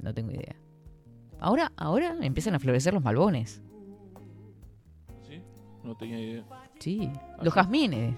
[0.00, 0.56] No tengo idea.
[1.38, 3.62] Ahora, ahora empiezan a florecer los malbones.
[5.22, 5.40] ¿Sí?
[5.84, 6.44] No tenía idea.
[6.78, 7.10] Sí.
[7.42, 8.14] Los jazmines.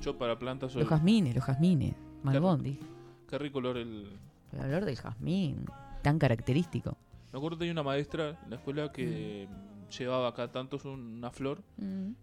[0.00, 0.82] Yo para plantas soy.
[0.82, 1.94] Los jazmines, los jazmines.
[2.22, 2.80] Malbón, dije.
[3.28, 4.08] Qué rico olor el.
[4.52, 5.64] El olor del jazmín.
[6.02, 6.96] Tan característico.
[7.32, 9.88] Me acuerdo que tenía una maestra en la escuela que Mm.
[9.90, 11.62] llevaba acá tantos una flor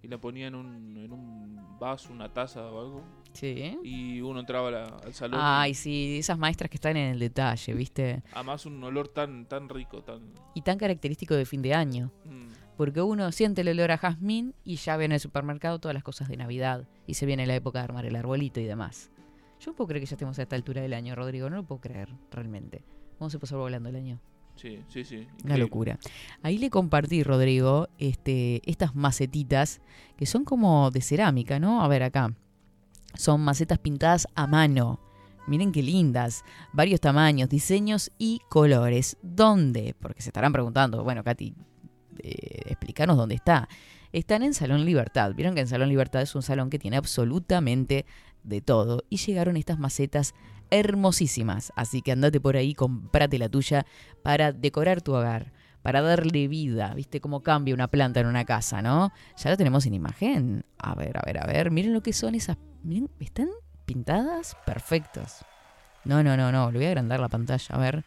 [0.04, 3.04] y la ponía en un, en un vaso, una taza o algo.
[3.34, 3.78] Sí.
[3.84, 5.40] Y uno entraba la- al salón.
[5.42, 8.24] Ay, y sí, esas maestras que están en el detalle, ¿viste?
[8.34, 10.22] además un olor tan, tan rico, tan.
[10.56, 12.12] Y tan característico de fin de año.
[12.26, 15.94] mm, Porque uno siente el olor a jazmín y ya ve en el supermercado todas
[15.94, 16.88] las cosas de Navidad.
[17.08, 19.12] Y se viene la época de armar el arbolito y demás.
[19.60, 21.50] Yo no puedo creer que ya estemos a esta altura del año, Rodrigo.
[21.50, 22.86] No lo puedo creer, realmente.
[23.18, 24.22] ¿Cómo se pasó volando el año?
[24.56, 25.16] Sí, sí, sí.
[25.18, 25.60] Una increíble.
[25.60, 26.00] locura.
[26.42, 29.82] Ahí le compartí, Rodrigo, este, estas macetitas
[30.16, 31.84] que son como de cerámica, ¿no?
[31.84, 32.34] A ver acá.
[33.14, 35.02] Son macetas pintadas a mano.
[35.48, 36.46] Miren qué lindas.
[36.72, 39.18] Varios tamaños, diseños y colores.
[39.22, 39.98] ¿Dónde?
[40.00, 41.04] Porque se estarán preguntando.
[41.04, 41.56] Bueno, Katy,
[42.24, 42.76] eh,
[43.08, 43.68] dónde está.
[44.12, 45.34] Están en Salón Libertad.
[45.36, 48.06] Vieron que en Salón Libertad es un salón que tiene absolutamente
[48.44, 49.04] de todo.
[49.10, 50.34] Y llegaron estas macetas
[50.72, 51.72] hermosísimas.
[51.76, 53.86] Así que andate por ahí, comprate la tuya
[54.24, 56.94] para decorar tu hogar, para darle vida.
[56.96, 59.12] ¿Viste cómo cambia una planta en una casa, no?
[59.38, 60.66] Ya la tenemos en imagen.
[60.78, 61.72] A ver, a ver, a ver.
[61.72, 62.58] Miren lo que son esas.
[63.20, 63.50] Están
[63.86, 65.46] pintadas perfectas.
[66.06, 66.72] No, no, no, no.
[66.72, 67.76] Le voy a agrandar la pantalla.
[67.76, 68.04] A ver.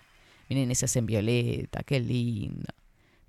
[0.48, 1.82] Miren esas en violeta.
[1.84, 2.72] Qué lindo.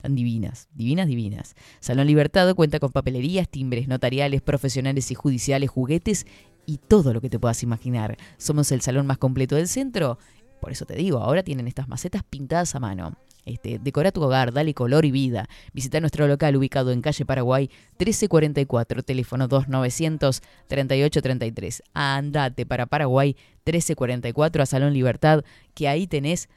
[0.07, 1.55] Divinas, divinas, divinas.
[1.79, 6.25] Salón Libertad cuenta con papelerías, timbres notariales, profesionales y judiciales, juguetes
[6.65, 8.17] y todo lo que te puedas imaginar.
[8.37, 10.17] Somos el salón más completo del centro.
[10.59, 13.17] Por eso te digo, ahora tienen estas macetas pintadas a mano.
[13.45, 15.49] Este, decora tu hogar, dale color y vida.
[15.73, 21.83] Visita nuestro local ubicado en calle Paraguay 1344, teléfono 2900 3833.
[21.93, 23.35] Andate para Paraguay
[23.65, 25.43] 1344 a Salón Libertad,
[25.73, 26.49] que ahí tenés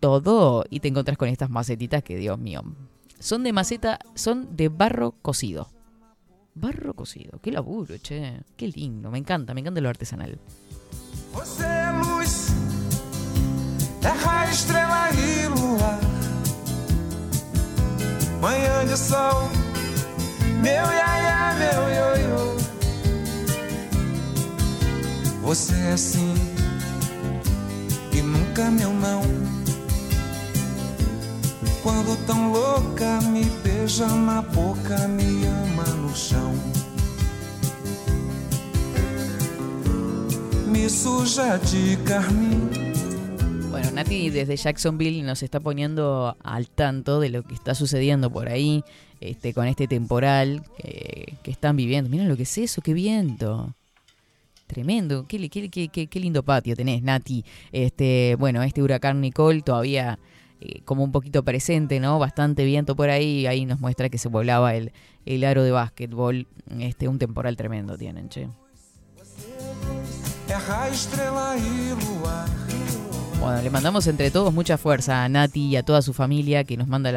[0.00, 2.62] todo y te encontrás con estas macetitas que, Dios mío,
[3.18, 5.68] son de maceta, son de barro cocido.
[6.54, 8.40] Barro cocido, qué laburo, che.
[8.56, 10.38] Qué lindo, me encanta, me encanta lo artesanal.
[11.32, 11.92] Você é
[14.50, 15.46] estrela e.
[18.40, 18.96] Manhã de
[31.86, 36.52] Quando tão louca me beija na boca, me ama no chão.
[40.66, 41.96] me suja de.
[43.70, 48.48] Bueno, Nati desde Jacksonville nos está poniendo al tanto de lo que está sucediendo por
[48.48, 48.82] ahí
[49.20, 52.10] este, con este temporal que, que están viviendo.
[52.10, 53.74] Miren lo que es eso, qué viento.
[54.66, 57.44] Tremendo, qué- qué lindo patio tenés, Nati.
[57.70, 60.18] Este, bueno, este huracán Nicole todavía
[60.60, 62.18] eh, como un poquito presente, ¿no?
[62.18, 63.46] Bastante viento por ahí.
[63.46, 64.92] Ahí nos muestra que se volaba el,
[65.24, 66.46] el aro de básquetbol.
[66.78, 68.48] Este, un temporal tremendo tienen, che.
[73.40, 76.76] Bueno, le mandamos entre todos mucha fuerza a Nati y a toda su familia que
[76.76, 77.10] nos manda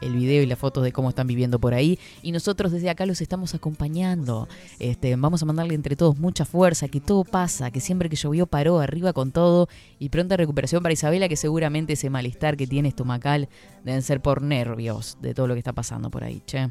[0.00, 1.98] el video y las fotos de cómo están viviendo por ahí.
[2.22, 4.48] Y nosotros desde acá los estamos acompañando.
[4.78, 8.46] Este, vamos a mandarle entre todos mucha fuerza, que todo pasa, que siempre que llovió
[8.46, 9.68] paró arriba con todo.
[9.98, 13.48] Y pronta recuperación para Isabela, que seguramente ese malestar que tiene estomacal
[13.84, 16.70] deben ser por nervios de todo lo que está pasando por ahí, che.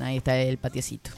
[0.00, 1.10] Ahí está el patiecito.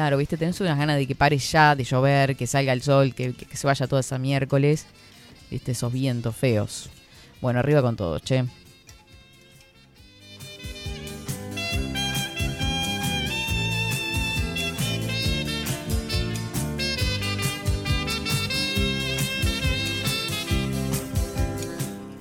[0.00, 3.14] Claro, viste, tenés unas ganas de que pare ya, de llover, que salga el sol,
[3.14, 4.86] que, se vaya todo ese miércoles.
[5.50, 6.88] Viste, esos vientos feos.
[7.42, 8.46] Bueno, arriba con todo, che.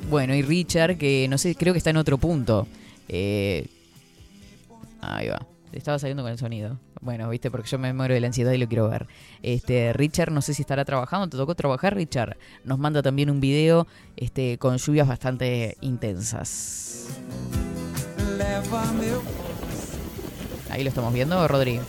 [0.10, 2.68] Bueno, y Richard, que no sé, creo que está en otro punto.
[3.08, 3.66] Eh,
[5.00, 5.40] ahí va.
[5.72, 6.78] Estaba saliendo con el sonido.
[7.02, 9.08] Bueno, viste, porque yo me muero de la ansiedad y lo quiero ver.
[9.42, 11.30] Este, Richard, no sé si estará trabajando.
[11.30, 12.38] ¿Te tocó trabajar, Richard?
[12.66, 13.88] Nos manda también un video
[14.18, 17.08] este, con lluvias bastante intensas.
[20.70, 21.80] Ahí lo estamos viendo, Rodri.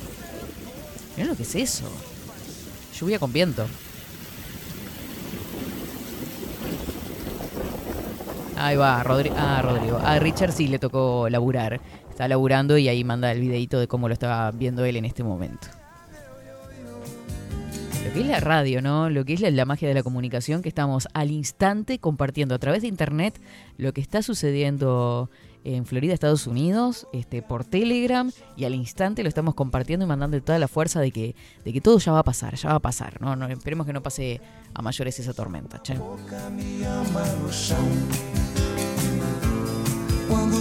[1.16, 1.90] Mirá lo que es eso.
[2.98, 3.66] Lluvia con viento.
[8.56, 9.96] Ahí va, Rodri ah, Rodrigo.
[9.96, 11.80] A Richard sí le tocó laburar.
[12.20, 15.24] Está laburando y ahí manda el videito de cómo lo está viendo él en este
[15.24, 15.68] momento.
[18.04, 19.08] Lo que es la radio, ¿no?
[19.08, 22.58] Lo que es la, la magia de la comunicación, que estamos al instante compartiendo a
[22.58, 23.40] través de internet
[23.78, 25.30] lo que está sucediendo
[25.64, 30.38] en Florida, Estados Unidos, este, por Telegram, y al instante lo estamos compartiendo y mandando
[30.42, 32.80] toda la fuerza de que, de que todo ya va a pasar, ya va a
[32.80, 34.42] pasar, no esperemos que no pase
[34.74, 35.94] a mayores esa tormenta, che.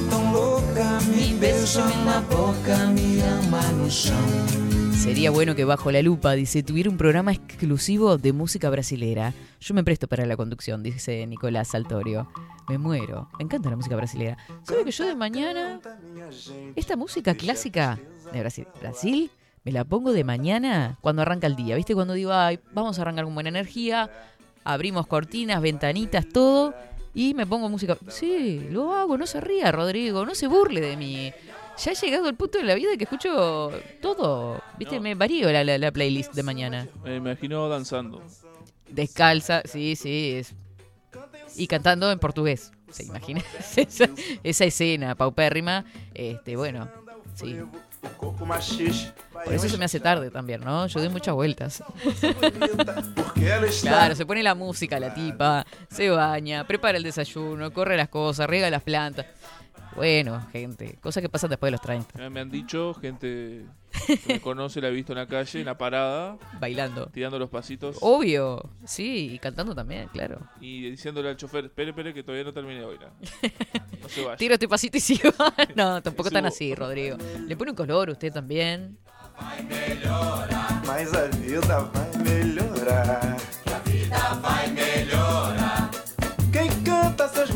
[0.09, 4.59] Tão louca me beija na boca, me ama no chão.
[4.93, 9.33] Sería bueno que bajo la lupa, dice, tuviera un programa exclusivo de música brasilera.
[9.61, 12.29] Yo me presto para la conducción, dice Nicolás Saltorio.
[12.67, 13.29] Me muero.
[13.39, 14.37] Me encanta la música brasilera.
[14.63, 15.79] ¿Sabe que yo de mañana,
[16.75, 17.97] esta música clásica
[18.33, 19.31] de Brasil, Brasil,
[19.63, 21.77] me la pongo de mañana cuando arranca el día?
[21.77, 21.95] ¿Viste?
[21.95, 24.11] Cuando digo, ay, vamos a arrancar con buena energía,
[24.65, 26.73] abrimos cortinas, ventanitas, todo,
[27.19, 27.97] y me pongo música.
[28.07, 31.33] Sí, lo hago, no se ría, Rodrigo, no se burle de mí.
[31.83, 34.61] Ya he llegado al punto de la vida que escucho todo.
[34.77, 34.95] ¿Viste?
[34.95, 35.01] No.
[35.01, 36.87] Me varío la, la- la playlist de mañana.
[37.03, 38.21] Me imagino danzando.
[38.89, 40.35] Descalza, sí, sí.
[40.37, 40.55] Es...
[41.57, 42.71] Y cantando en portugués.
[42.89, 43.41] ¿Se imagina?
[43.75, 44.09] esa,
[44.43, 45.85] esa escena paupérrima.
[46.13, 46.89] Este, bueno,
[47.33, 47.55] sí.
[49.43, 50.87] Por eso se me hace tarde también, ¿no?
[50.87, 51.83] Yo doy muchas vueltas.
[53.81, 58.49] Claro, se pone la música, la tipa, se baña, prepara el desayuno, corre las cosas,
[58.49, 59.25] riega las plantas.
[59.95, 63.65] Bueno, gente, cosas que pasan después de los 30, Eh, Me han dicho, gente
[64.07, 67.07] que me conoce, la he visto en la calle, en la parada, bailando.
[67.07, 70.39] tirando los pasitos Obvio, sí, y cantando también, claro.
[70.61, 72.97] y diciéndole al chofer, espere, espere, que todavía no terminé hoy.
[72.99, 73.07] ¿no?
[74.01, 74.37] No se vaya.
[74.37, 75.31] Tiro este pasito y sigo.
[75.75, 77.17] No, tampoco tan así, Rodrigo.
[77.47, 78.97] Le pone un color usted también.
[80.85, 83.37] Mas a vida vai melhorar.
[83.85, 84.09] Quem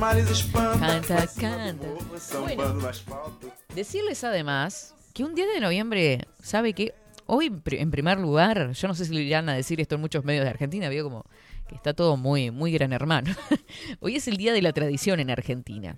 [0.04, 1.02] canta espanta.
[1.40, 3.40] Canta, amor, Sambando Bueno.
[3.74, 6.94] Decirles además que un 10 de noviembre, ¿sabe que
[7.26, 10.26] Hoy, en primer lugar, yo no sé si le irán a decir esto en muchos
[10.26, 11.26] medios de Argentina, veo como
[11.68, 13.34] que está todo muy, muy gran hermano.
[14.02, 15.98] Hoy es el Día de la Tradición en Argentina.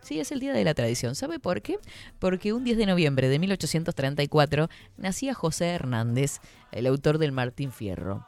[0.00, 1.14] Sí, es el Día de la Tradición.
[1.14, 1.78] ¿Sabe por qué?
[2.18, 6.40] Porque un 10 de noviembre de 1834 nacía José Hernández,
[6.72, 8.26] el autor del Martín Fierro.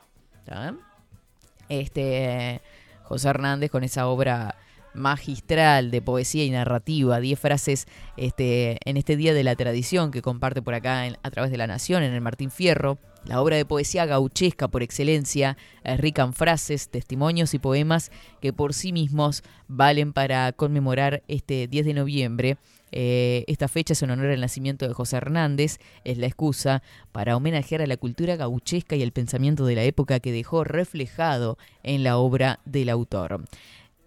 [1.70, 2.60] Este,
[3.04, 4.56] José Hernández con esa obra
[4.94, 7.86] magistral de poesía y narrativa, 10 frases
[8.16, 11.66] este, en este Día de la Tradición que comparte por acá a través de La
[11.66, 12.98] Nación, en el Martín Fierro.
[13.24, 18.52] La obra de poesía gauchesca por excelencia, es rica en frases, testimonios y poemas que
[18.52, 22.56] por sí mismos valen para conmemorar este 10 de noviembre.
[22.90, 27.36] Eh, esta fecha es en honor al nacimiento de José Hernández, es la excusa para
[27.36, 32.02] homenajear a la cultura gauchesca y el pensamiento de la época que dejó reflejado en
[32.02, 33.44] la obra del autor.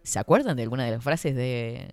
[0.06, 1.92] ¿Se acuerdan de alguna de las frases de,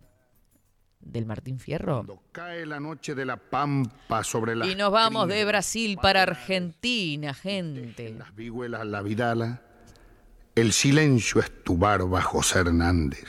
[1.00, 2.04] del Martín Fierro.
[2.04, 6.22] Cuando cae la noche de la pampa sobre las Y nos vamos de Brasil para
[6.22, 8.14] Argentina, gente.
[8.18, 9.62] las vihuelas la vidala,
[10.54, 13.24] el silencio es tu barba, José Hernández.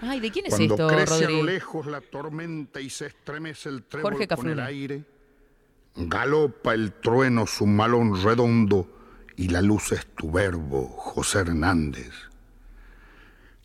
[0.00, 3.68] Ay, ¿de quién es Cuando esto, crece a lo lejos la tormenta y se estremece
[3.68, 5.04] el trébol Jorge con el aire,
[5.94, 8.88] galopa el trueno su malón redondo
[9.36, 12.31] y la luz es tu verbo, José Hernández.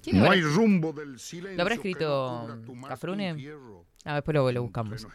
[0.07, 1.17] ¿Quién No habrá- hay rumbo del.
[1.57, 3.35] ¿Lo habrá escrito Cafrune?
[4.05, 5.05] Ah, después lo, lo buscamos.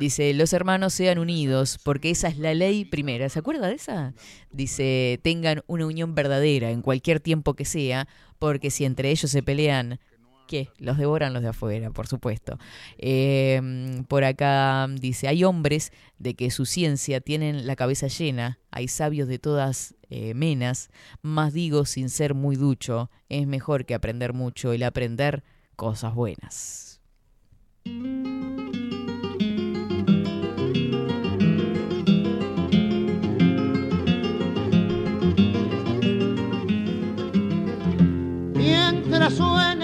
[0.00, 3.28] Dice, los hermanos sean unidos, porque esa es la ley primera.
[3.28, 4.14] ¿Se acuerda de esa?
[4.50, 8.08] Dice, tengan una unión verdadera en cualquier tiempo que sea,
[8.38, 10.00] porque si entre ellos se pelean,
[10.46, 10.70] ¿qué?
[10.78, 12.58] Los devoran los de afuera, por supuesto.
[12.98, 18.88] Eh, por acá dice, hay hombres de que su ciencia tienen la cabeza llena, hay
[18.88, 20.90] sabios de todas eh, menas,
[21.22, 25.42] más digo sin ser muy ducho, es mejor que aprender mucho, el aprender
[25.76, 27.00] cosas buenas.
[38.54, 39.75] Mientras suene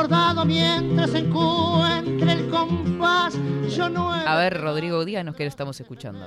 [0.00, 3.34] el encordado, mientras encuentre el compás,
[3.68, 6.26] yo no he A ver, Rodrigo, díganos que lo estamos escuchando.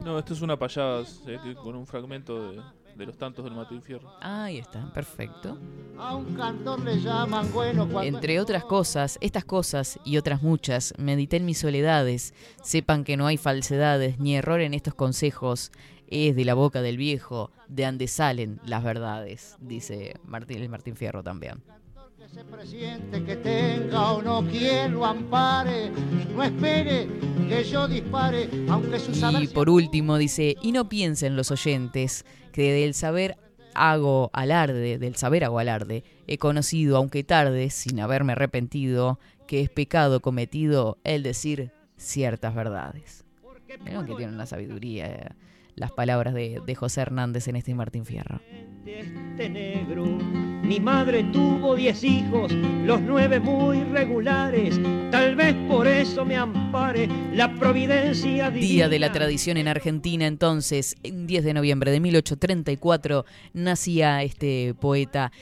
[0.00, 2.60] No, esto es una payada eh, con un fragmento de,
[2.96, 4.12] de los tantos del Martín Fierro.
[4.20, 5.58] Ahí está, perfecto.
[5.96, 10.92] a un cantor le llaman bueno cuando Entre otras cosas, estas cosas y otras muchas,
[10.98, 12.34] medité en mis soledades.
[12.62, 15.70] Sepan que no hay falsedades ni error en estos consejos.
[16.14, 20.94] Es de la boca del viejo, de ande salen las verdades, dice Martín, el Martín
[20.94, 21.62] Fierro también.
[22.30, 25.90] se presiente que tenga o no quien lo ampare,
[26.34, 27.08] no espere
[27.48, 32.26] que yo dispare, aunque su saber Y por último dice, y no piensen los oyentes
[32.52, 33.38] que del saber
[33.72, 39.70] hago alarde, del saber hago alarde, he conocido, aunque tarde, sin haberme arrepentido, que es
[39.70, 43.24] pecado cometido el decir ciertas verdades.
[43.82, 45.28] Vieron que tienen una sabiduría eh,
[45.76, 48.40] las palabras de, de José Hernández en este Martín Fierro.
[48.84, 50.04] este negro.
[50.62, 54.80] Mi madre tuvo diez hijos, los nueve muy regulares.
[55.10, 58.72] Tal vez por eso me ampare la providencia divina.
[58.72, 64.74] Día de la tradición en Argentina, entonces, en 10 de noviembre de 1834, nacía este
[64.80, 65.32] poeta,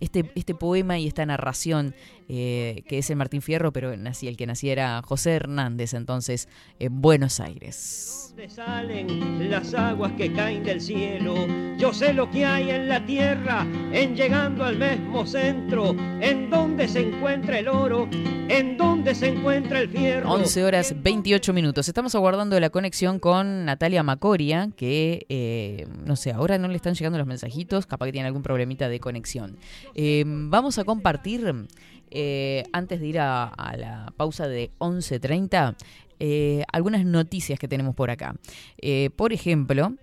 [0.00, 1.94] este, este poema y esta narración,
[2.28, 6.48] eh, que es el Martín Fierro, pero nacía, el que nacía era José Hernández, entonces,
[6.78, 8.28] en Buenos Aires.
[8.30, 11.34] ¿Dónde salen las aguas que caen del cielo?
[11.76, 16.86] Yo sé lo que hay en la tierra, en llegando al mismo centro, en donde
[16.88, 20.30] se encuentra el oro, en donde se encuentra el fierro.
[20.32, 21.88] 11 horas 28 minutos.
[21.88, 26.94] Estamos aguardando la conexión con Natalia Macoria, que eh, no sé, ahora no le están
[26.94, 29.47] llegando los mensajitos, capaz que tiene algún problemita de conexión.
[29.94, 31.66] Eh, vamos a compartir,
[32.10, 35.76] eh, antes de ir a, la pausa de 11.30,
[36.20, 38.34] eh, algunas noticias que tenemos por acá.
[38.78, 39.94] Eh, por ejemplo,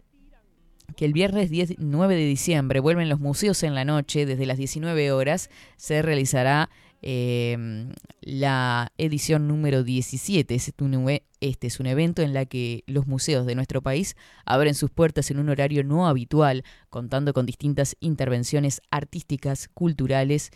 [0.96, 4.58] que el viernes 10 9 de diciembre vuelven los museos en la noche, desde las
[4.58, 6.70] 19 horas se realizará
[7.06, 7.88] eh,
[8.22, 10.56] la edición número 17.
[10.56, 13.82] Este es, un, ue- este es un evento en la que los museos de nuestro
[13.82, 20.52] país abren sus puertas en un horario no habitual, contando con distintas intervenciones artísticas, culturales.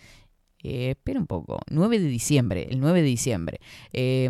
[0.61, 3.61] Eh, espera un poco, 9 de diciembre, el 9 de diciembre,
[3.93, 4.29] eh,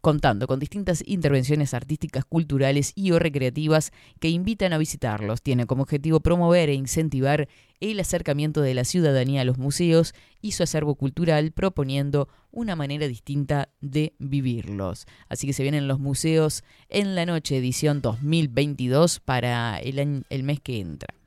[0.00, 5.40] contando con distintas intervenciones artísticas, culturales y o recreativas que invitan a visitarlos.
[5.40, 7.48] Tiene como objetivo promover e incentivar
[7.80, 13.06] el acercamiento de la ciudadanía a los museos y su acervo cultural, proponiendo una manera
[13.06, 15.06] distinta de vivirlos.
[15.28, 20.60] Así que se vienen los museos en la noche edición 2022 para el, el mes
[20.60, 21.17] que entra.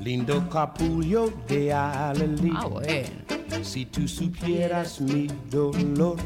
[0.00, 2.52] Lindo capullo de Alelí.
[2.54, 3.08] Ah, bueno.
[3.62, 6.16] Si tú supieras mi dolor,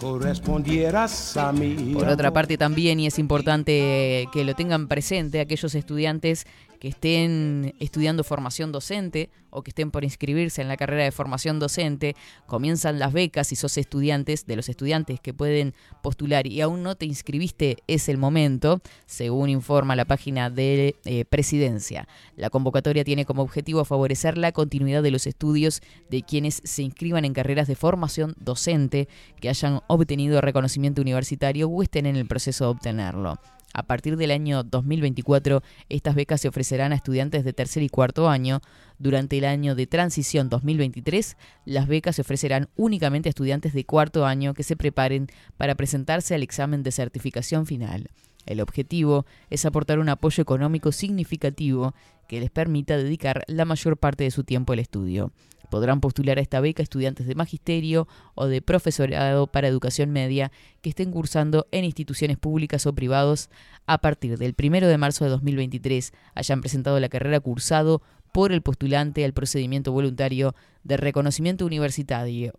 [0.00, 1.94] correspondieras a mí.
[1.94, 6.46] Por otra parte también, y es importante que lo tengan presente aquellos estudiantes
[6.84, 11.58] que estén estudiando formación docente o que estén por inscribirse en la carrera de formación
[11.58, 12.14] docente,
[12.44, 15.72] comienzan las becas si sos estudiantes, de los estudiantes que pueden
[16.02, 21.24] postular y aún no te inscribiste, es el momento, según informa la página de eh,
[21.24, 22.06] Presidencia.
[22.36, 25.80] La convocatoria tiene como objetivo favorecer la continuidad de los estudios
[26.10, 29.08] de quienes se inscriban en carreras de formación docente
[29.40, 33.38] que hayan obtenido reconocimiento universitario o estén en el proceso de obtenerlo.
[33.74, 38.28] A partir del año 2024, estas becas se ofrecerán a estudiantes de tercer y cuarto
[38.28, 38.60] año.
[39.00, 44.26] Durante el año de transición 2023, las becas se ofrecerán únicamente a estudiantes de cuarto
[44.26, 48.10] año que se preparen para presentarse al examen de certificación final.
[48.46, 51.94] El objetivo es aportar un apoyo económico significativo
[52.28, 55.32] que les permita dedicar la mayor parte de su tiempo al estudio.
[55.74, 58.06] Podrán postular a esta beca estudiantes de magisterio
[58.36, 60.52] o de profesorado para educación media
[60.82, 63.50] que estén cursando en instituciones públicas o privados
[63.84, 68.62] a partir del 1 de marzo de 2023 hayan presentado la carrera cursado por el
[68.62, 70.54] postulante al procedimiento voluntario
[70.84, 72.52] de reconocimiento universitario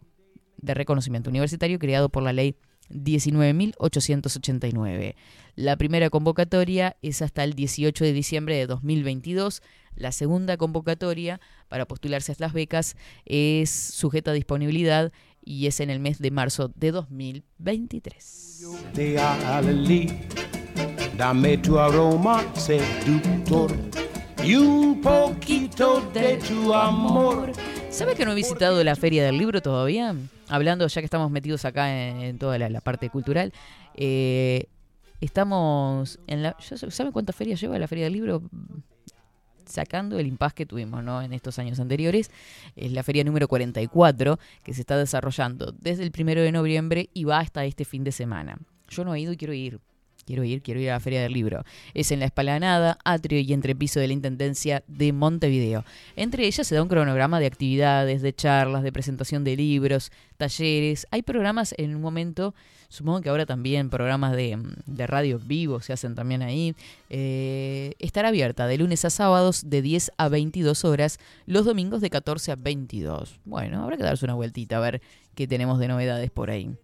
[0.58, 2.58] de reconocimiento universitario creado por la ley
[2.90, 5.16] 19.889.
[5.56, 9.62] La primera convocatoria es hasta el 18 de diciembre de 2022.
[9.96, 12.96] La segunda convocatoria para postularse a estas becas
[13.26, 15.12] es sujeta a disponibilidad
[15.44, 18.62] y es en el mes de marzo de 2023.
[18.94, 20.20] de Ali,
[21.18, 23.72] dame tu aroma seductor
[24.44, 27.52] y un poquito de tu amor.
[27.90, 30.16] ¿Sabe que no he visitado la Feria del Libro todavía?
[30.48, 33.54] Hablando, ya que estamos metidos acá en, en toda la, la parte cultural,
[33.96, 34.66] eh,
[35.22, 36.56] estamos en la...
[36.60, 38.44] yo- ¿Sabe cuántas ferias lleva la Feria del Libro?
[39.66, 41.22] Sacando el impas que tuvimos ¿no?
[41.22, 42.32] en estos años anteriores,
[42.76, 47.24] es la feria número 44 que se está desarrollando desde el primero de noviembre y
[47.24, 48.58] va hasta este fin de semana.
[48.90, 49.80] Yo no he ido y quiero ir.
[50.26, 51.64] Quiero ir, quiero ir a la Feria del Libro.
[51.94, 55.86] Es en la esplanada, atrio y entrepiso de la Intendencia de Montevideo.
[56.16, 61.06] Entre ellas se da un cronograma de actividades, de charlas, de presentación de libros, talleres.
[61.12, 62.56] Hay programas en un momento,
[62.90, 64.58] supongo que ahora también programas de,
[64.88, 66.76] de radio vivo se hacen también ahí.
[67.12, 72.10] Eh, estará abierta de lunes a sábados de 10 a 22 horas, los domingos de
[72.10, 73.40] 14 a 22.
[73.46, 75.02] Bueno, habrá que darse una vueltita a ver
[75.36, 76.76] qué tenemos de novedades por ahí.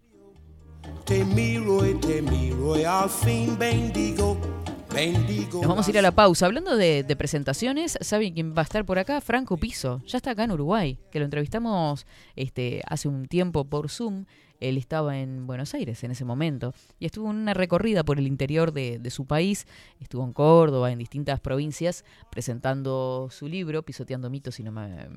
[5.60, 6.46] Nos vamos a ir a la pausa.
[6.46, 9.20] Hablando de, de presentaciones, ¿saben quién va a estar por acá?
[9.20, 10.02] Franco Piso.
[10.06, 12.06] Ya está acá en Uruguay, que lo entrevistamos
[12.36, 14.26] este, hace un tiempo por Zoom.
[14.68, 18.26] Él estaba en Buenos Aires en ese momento y estuvo en una recorrida por el
[18.26, 19.66] interior de, su país.
[20.00, 25.08] Estuvo en Córdoba, en distintas provincias, presentando su libro, Pisoteando mitos, si no me-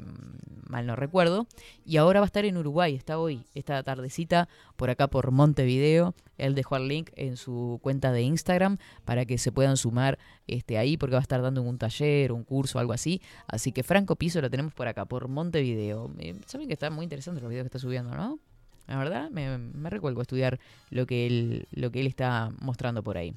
[0.68, 1.48] mal no recuerdo.
[1.86, 6.16] Y ahora va a estar en Uruguay, está hoy, esta tardecita, por acá por Montevideo.
[6.38, 10.18] Él dejó el link en su cuenta de Instagram para que se puedan sumar
[10.48, 13.22] este, ahí, porque va a estar dando un taller, un curso, algo así.
[13.48, 16.12] Así que Franco Piso lo tenemos por acá, por Montevideo.
[16.20, 18.40] Eh, Saben que están muy interesantes los videos que está subiendo, ¿no?
[18.88, 20.60] La verdad, me, me recuerdo a estudiar
[20.90, 23.34] lo que él, lo que él está mostrando por ahí.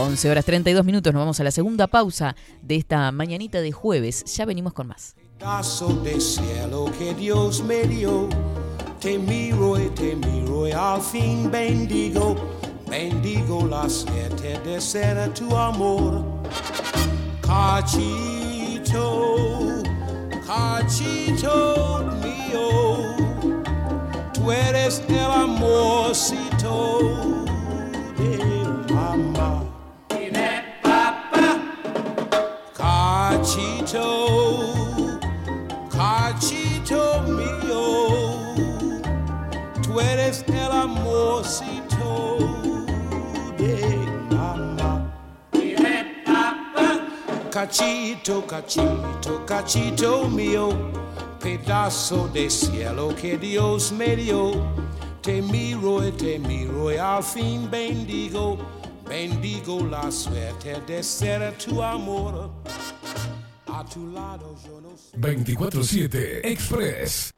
[0.00, 4.24] Once horas 32 minutos, nos vamos a la segunda pausa de esta mañanita de jueves.
[4.36, 5.16] Ya venimos con más.
[5.38, 8.28] Pedazo de cielo que Dios me dio.
[9.00, 12.36] Te miro y te miro y al fin bendigo,
[12.88, 16.24] bendigo la suerte de ser tu amor.
[17.40, 19.36] Cachito,
[20.48, 23.62] cachito mío, oh,
[24.32, 26.98] tú eres el amorcito
[28.16, 29.62] de mamá.
[30.18, 30.30] Y
[30.82, 31.60] papá.
[32.74, 34.06] Cachito.
[35.90, 38.44] Cachito mío, oh,
[39.82, 41.77] tú eres el amorcito
[47.58, 50.68] Cachito, cachito, cachito mío,
[51.40, 54.64] pedazo de cielo que Dios me dio.
[55.20, 58.58] Te miro y te miro y al fin bendigo,
[59.08, 62.48] bendigo la suerte de ser tu amor.
[63.66, 65.18] A tu lado yo no sé.
[65.18, 67.37] 24-7 Express.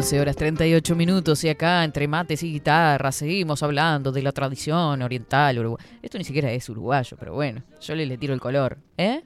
[0.00, 5.02] Once horas 38 minutos y acá entre mates y guitarras seguimos hablando de la tradición
[5.02, 5.86] oriental uruguaya.
[6.00, 8.78] Esto ni siquiera es uruguayo, pero bueno, yo le, le tiro el color.
[8.96, 9.22] ¿Eh?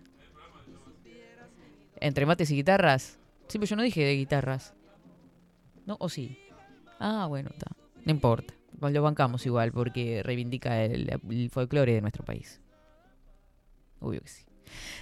[2.00, 3.20] Entre mates y guitarras.
[3.46, 4.74] Sí, pero yo no dije de guitarras.
[5.86, 5.96] ¿No?
[6.00, 6.36] ¿O sí?
[6.98, 7.70] Ah, bueno, está.
[8.04, 8.52] No importa.
[8.80, 12.60] Lo bancamos igual porque reivindica el, el folclore de nuestro país.
[14.00, 14.44] Obvio que sí.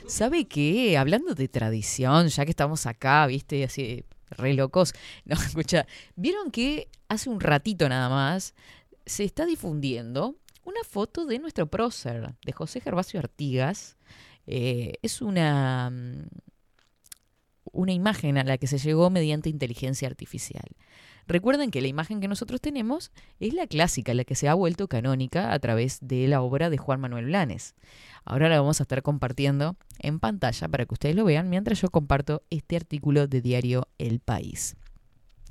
[0.07, 0.99] ¿Sabe qué?
[0.99, 4.05] Hablando de tradición, ya que estamos acá, viste, así
[4.35, 4.95] re locos.
[5.25, 8.55] No, escucha, vieron que hace un ratito nada más
[9.07, 13.97] se está difundiendo una foto de nuestro prócer, de José Gervasio Artigas.
[14.47, 16.27] Eh, es una, mm,
[17.73, 20.69] una imagen a la que se llegó mediante inteligencia artificial.
[21.27, 24.89] Recuerden que la imagen que nosotros tenemos es la clásica, la que se ha vuelto
[24.89, 27.75] canónica a través de la obra de Juan Manuel Blanes.
[28.25, 31.91] Ahora la vamos a estar compartiendo en pantalla para que ustedes lo vean mientras yo
[31.91, 34.77] comparto este artículo de diario El País.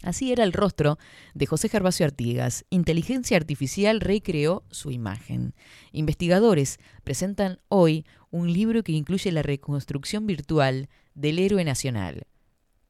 [0.04, 0.98] Así era el rostro
[1.36, 2.66] de José Gervasio Artigas.
[2.70, 5.54] Inteligencia artificial recreó su imagen.
[5.92, 12.26] Investigadores presentan hoy un libro que incluye la reconstrucción virtual del héroe nacional.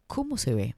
[0.07, 0.75] ¿Cómo se ve?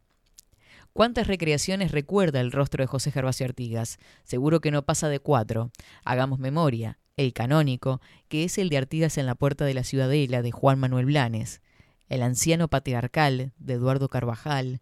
[0.93, 3.97] ¿Cuántas recreaciones recuerda el rostro de José Gervasio Artigas?
[4.23, 5.71] Seguro que no pasa de cuatro.
[6.05, 6.99] Hagamos memoria.
[7.17, 10.77] El canónico, que es el de Artigas en la puerta de la Ciudadela de Juan
[10.77, 11.61] Manuel Blanes.
[12.09, 14.81] El anciano patriarcal de Eduardo Carvajal.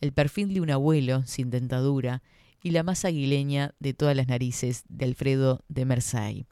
[0.00, 2.22] El perfil de un abuelo sin dentadura.
[2.62, 6.46] Y la más aguileña de todas las narices de Alfredo de Mersay.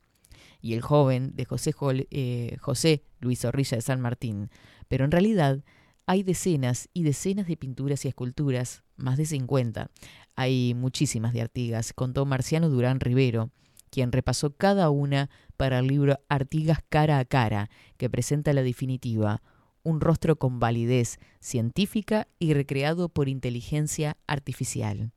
[0.61, 1.75] Y el joven de José,
[2.11, 4.51] eh, José Luis Zorrilla de San Martín.
[4.87, 5.65] Pero en realidad
[6.05, 9.91] hay decenas y decenas de pinturas y esculturas, más de 50.
[10.37, 13.51] Hay muchísimas de Artigas, contó Marciano Durán Rivero,
[13.91, 19.43] quien repasó cada una para el libro Artigas cara a cara, que presenta la definitiva,
[19.83, 25.13] un rostro con validez científica y recreado por inteligencia artificial.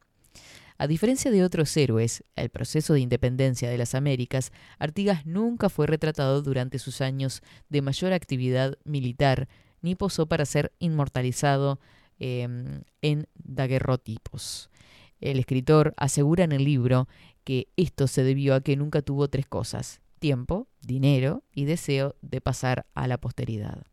[0.77, 5.85] A diferencia de otros héroes, el proceso de independencia de las Américas, Artigas nunca fue
[5.85, 9.47] retratado durante sus años de mayor actividad militar,
[9.83, 11.79] ni posó para ser inmortalizado
[12.23, 12.47] eh,
[13.01, 14.69] en daguerrotipos.
[15.19, 17.07] El escritor asegura en el libro
[17.43, 22.39] que esto se debió a que nunca tuvo tres cosas, tiempo, dinero y deseo de
[22.39, 23.83] pasar a la posteridad.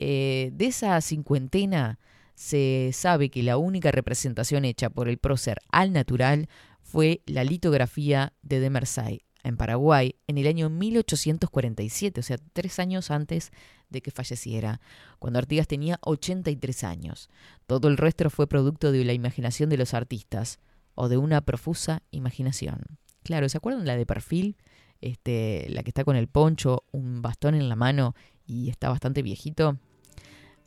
[0.00, 2.00] Eh, de esa cincuentena
[2.34, 6.48] se sabe que la única representación hecha por el prócer al natural
[6.82, 13.10] fue la litografía de Demersay en Paraguay en el año 1847, o sea, tres años
[13.10, 13.52] antes
[13.90, 14.80] de que falleciera,
[15.18, 17.28] cuando Artigas tenía 83 años.
[17.66, 20.58] Todo el resto fue producto de la imaginación de los artistas
[20.94, 22.80] o de una profusa imaginación.
[23.22, 24.56] Claro, ¿se acuerdan la de perfil?
[25.00, 28.14] Este, la que está con el poncho, un bastón en la mano
[28.46, 29.78] y está bastante viejito.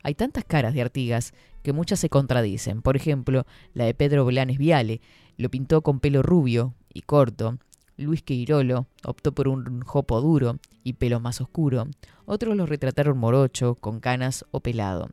[0.02, 2.82] Hay tantas caras de Artigas que muchas se contradicen.
[2.82, 5.00] Por ejemplo, la de Pedro Blanes Viale
[5.36, 7.58] lo pintó con pelo rubio y corto.
[7.98, 11.88] Luis Queirolo optó por un jopo duro y pelo más oscuro.
[12.24, 15.10] Otros lo retrataron morocho, con canas o pelado.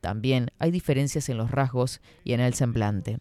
[0.00, 3.18] También hay diferencias en los rasgos y en el semblante.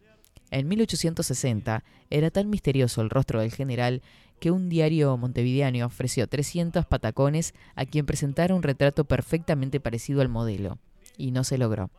[0.52, 4.02] En 1860 era tan misterioso el rostro del general
[4.40, 10.30] que un diario montevideano ofreció 300 patacones a quien presentara un retrato perfectamente parecido al
[10.30, 10.78] modelo,
[11.18, 11.90] y no se logró.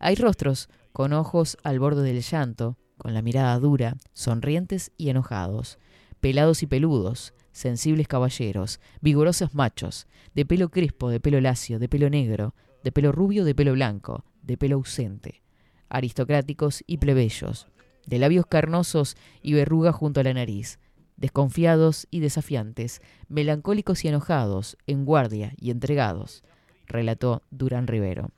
[0.00, 5.78] Hay rostros con ojos al borde del llanto, con la mirada dura, sonrientes y enojados,
[6.26, 12.10] pelados y peludos, sensibles caballeros, vigorosos machos, de pelo crespo, de pelo lacio, de pelo
[12.10, 12.52] negro,
[12.82, 15.44] de pelo rubio, de pelo blanco, de pelo ausente,
[15.88, 17.68] aristocráticos y plebeyos,
[18.06, 20.80] de labios carnosos y verruga junto a la nariz,
[21.16, 26.42] desconfiados y desafiantes, melancólicos y enojados, en guardia y entregados,
[26.88, 28.32] relató Durán Rivero.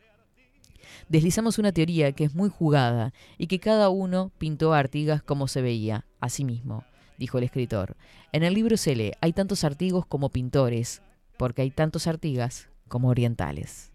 [1.09, 5.49] Deslizamos una teoría que es muy jugada y que cada uno pintó a Artigas como
[5.49, 6.85] se veía, a sí mismo,
[7.19, 7.97] dijo el escritor.
[8.33, 11.03] En el libro se lee, hay tantos Artigos como pintores,
[11.37, 13.93] porque hay tantos Artigas como orientales.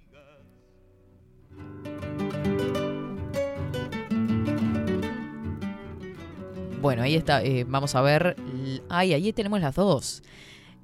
[6.82, 7.42] Bueno, ahí está.
[7.44, 8.36] eh, vamos a ver.
[8.90, 10.22] ahí tenemos las dos.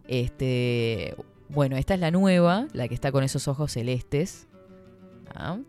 [0.07, 1.13] Este,
[1.49, 4.47] bueno, esta es la nueva, la que está con esos ojos celestes.
[5.35, 5.59] Ah,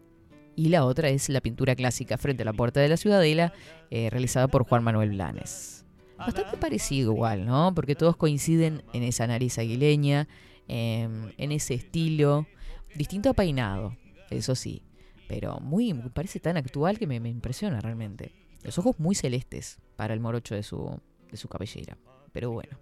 [0.55, 3.53] Y la otra es la pintura clásica frente a la puerta de la ciudadela,
[3.91, 5.85] eh, realizada por Juan Manuel Blanes.
[6.21, 7.73] Bastante parecido igual, ¿no?
[7.75, 10.29] Porque todos coinciden en esa nariz aguileña,
[10.69, 12.47] em, en ese estilo,
[12.95, 13.97] distinto a peinado,
[14.31, 14.83] eso sí.
[15.29, 18.33] Pero muy, parece tan actual que me, me impresiona realmente.
[18.63, 21.01] Los ojos muy celestes para el morocho de su,
[21.31, 21.97] de su cabellera.
[22.33, 22.79] Pero bueno.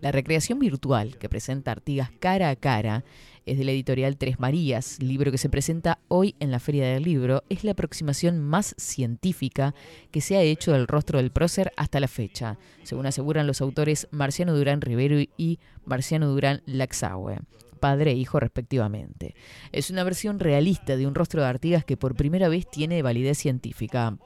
[0.00, 3.04] La recreación virtual que presenta Artigas cara a cara
[3.46, 7.02] es de la editorial Tres Marías, libro que se presenta hoy en la Feria del
[7.02, 7.42] Libro.
[7.48, 9.74] Es la aproximación más científica
[10.10, 14.08] que se ha hecho del rostro del prócer hasta la fecha, según aseguran los autores
[14.10, 17.38] Marciano Durán Rivero y Marciano Durán Laxaue
[17.80, 19.34] padre e hijo respectivamente.
[19.72, 23.38] Es una versión realista de un rostro de Artigas que por primera vez tiene validez
[23.38, 24.18] científica.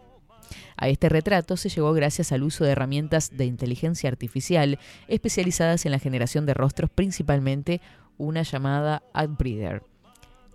[0.76, 5.92] A este retrato se llegó gracias al uso de herramientas de inteligencia artificial especializadas en
[5.92, 7.80] la generación de rostros, principalmente
[8.18, 9.82] una llamada AdBreeder,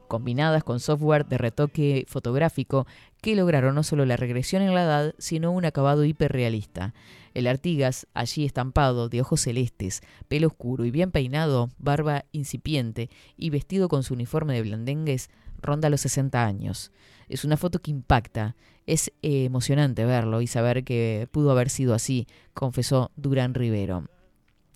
[0.07, 2.87] combinadas con software de retoque fotográfico
[3.21, 6.93] que lograron no solo la regresión en la edad, sino un acabado hiperrealista.
[7.33, 13.49] El Artigas, allí estampado, de ojos celestes, pelo oscuro y bien peinado, barba incipiente y
[13.49, 15.29] vestido con su uniforme de blandengues,
[15.61, 16.91] ronda los 60 años.
[17.27, 18.55] Es una foto que impacta.
[18.87, 24.05] Es eh, emocionante verlo y saber que pudo haber sido así, confesó Durán Rivero.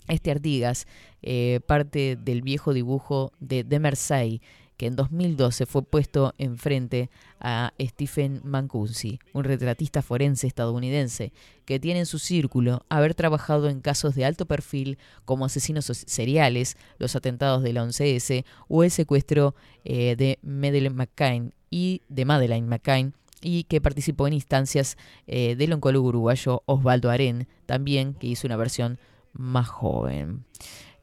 [0.08, 0.88] Este Artigas,
[1.22, 4.41] eh, parte del viejo dibujo de Demersay,
[4.78, 11.32] que en 2012 fue puesto enfrente a Stephen Mancusi, un retratista forense estadounidense
[11.66, 16.78] que tiene en su círculo haber trabajado en casos de alto perfil como asesinos seriales,
[16.97, 23.14] los atentados del 11S o el secuestro eh, de Madeleine McCain y de Madeleine McCain
[23.41, 24.97] y que participó en instancias
[25.28, 28.97] eh, del oncólogo uruguayo Osvaldo Aren, también que hizo una versión
[29.34, 30.45] más joven.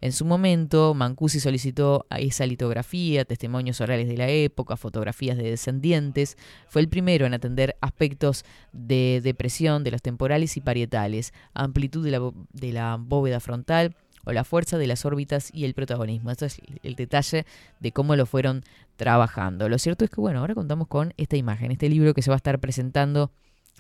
[0.03, 5.51] En su momento, Mancusi solicitó a esa litografía, testimonios orales de la época, fotografías de
[5.51, 6.39] descendientes.
[6.68, 12.12] Fue el primero en atender aspectos de depresión de los temporales y parietales, amplitud de
[12.12, 16.31] la, de la bóveda frontal o la fuerza de las órbitas y el protagonismo.
[16.31, 17.45] Esto es el detalle
[17.81, 18.64] de cómo lo fueron
[18.97, 19.68] trabajando.
[19.68, 22.37] Lo cierto es que, bueno, ahora contamos con esta imagen, este libro que se va
[22.37, 23.33] a estar presentando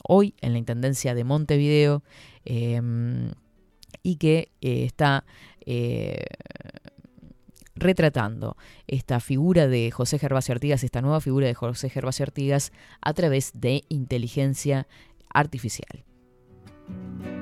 [0.02, 2.02] hoy en la Intendencia de Montevideo.
[2.44, 3.32] em,
[4.02, 5.24] y que eh, está
[5.66, 6.24] eh,
[7.74, 13.14] retratando esta figura de José Gervasio Artigas, esta nueva figura de José Gervasio Artigas a
[13.14, 14.86] través de inteligencia
[15.32, 16.04] artificial.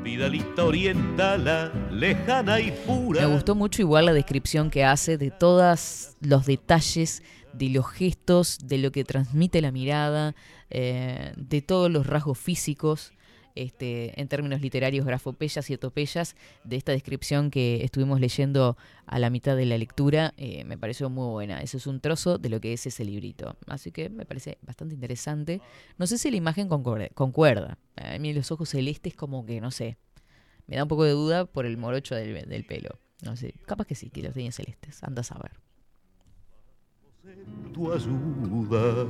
[0.02, 3.22] vidalita oriental, lejana y pura.
[3.26, 8.59] Me gustó mucho igual la descripción que hace de todos los detalles, de los gestos,
[8.62, 10.34] de lo que transmite la mirada,
[10.70, 13.12] eh, de todos los rasgos físicos.
[13.59, 19.30] Este, en términos literarios, grafopeyas y etopeyas, de esta descripción que estuvimos leyendo a la
[19.30, 21.61] mitad de la lectura, eh, me pareció muy buena.
[21.61, 23.56] Eso es un trozo de lo que es ese librito.
[23.66, 25.61] Así que me parece bastante interesante.
[25.96, 27.78] No sé si la imagen concuerda.
[27.96, 29.98] A mí los ojos celestes como que, no sé,
[30.68, 33.00] me da un poco de duda por el morocho del, pelo.
[33.24, 35.02] No sé, capaz que sí, que los tiene celestes.
[35.02, 35.50] Anda a saber.
[37.72, 39.04] tu ayuda.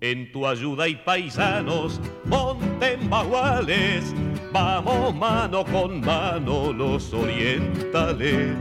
[0.00, 4.14] En tu ayuda y paisanos, monten baguales,
[4.52, 8.54] vamos mano con mano los orientales.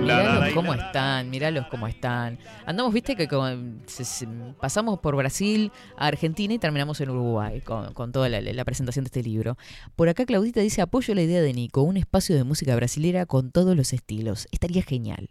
[0.00, 2.38] Míralos cómo están, míralos cómo están.
[2.66, 4.26] Andamos, viste, que con- se- se-
[4.60, 9.04] pasamos por Brasil, a Argentina y terminamos en Uruguay con, con toda la, la presentación
[9.04, 9.56] de este libro.
[9.94, 13.52] Por acá Claudita dice, apoyo la idea de Nico, un espacio de música brasilera con
[13.52, 14.48] todos los estilos.
[14.50, 15.30] Estaría genial.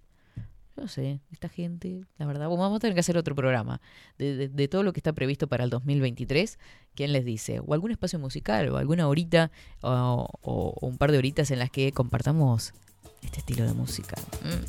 [0.77, 3.81] No sé, esta gente, la verdad, vamos a tener que hacer otro programa
[4.17, 6.57] de, de- de todo lo que está previsto para el 2023.
[6.95, 7.59] ¿Quién les dice?
[7.65, 9.51] O algún espacio musical, o alguna horita,
[9.81, 12.73] o, un par de horitas en las que compartamos
[13.21, 14.15] este estilo de música.
[14.43, 14.63] Mm.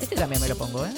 [0.00, 0.92] Este también me lo pongo, ¿eh?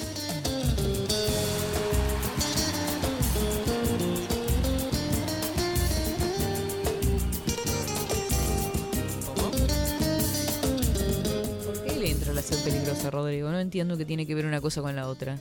[12.43, 13.49] Sed peligrosa, Rodrigo?
[13.49, 15.37] No entiendo que tiene que ver una cosa con la otra.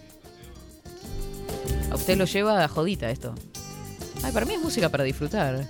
[1.91, 3.35] A usted lo lleva a jodita esto.
[4.23, 5.67] Ay, para mí es música para disfrutar.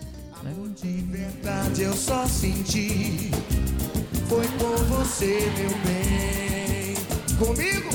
[7.39, 7.91] Comigo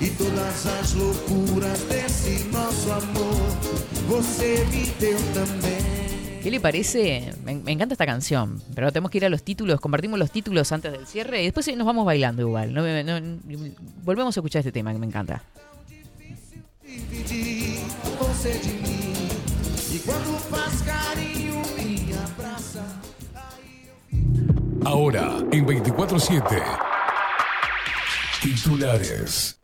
[0.00, 2.48] E todas as loucuras desse
[2.90, 3.36] amor
[4.08, 4.86] Você me
[5.32, 6.11] também
[6.42, 7.32] ¿Qué le parece?
[7.44, 10.90] Me, encanta esta canción, pero tenemos que ir a los títulos, compartimos los títulos antes
[10.90, 12.74] del cierre y después nos vamos bailando igual.
[12.74, 12.82] No-
[14.02, 15.42] volvemos a escuchar este tema que me encanta.
[24.84, 26.62] Ahora, en 24-7.
[28.42, 29.61] Titulares.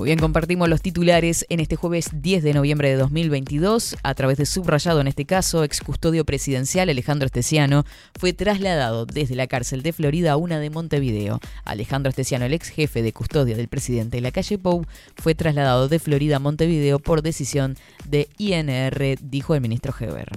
[0.00, 3.98] Muy bien, compartimos los titulares en este jueves 10 de noviembre de 2022.
[4.02, 7.84] A través de subrayado, en este caso, ex custodio presidencial Alejandro Esteciano
[8.18, 11.38] fue trasladado desde la cárcel de Florida a una de Montevideo.
[11.66, 14.86] Alejandro Esteciano, el ex jefe de custodia del presidente de la calle Pou,
[15.16, 17.76] fue trasladado de Florida a Montevideo por decisión
[18.08, 20.30] de INR, dijo el ministro Heber.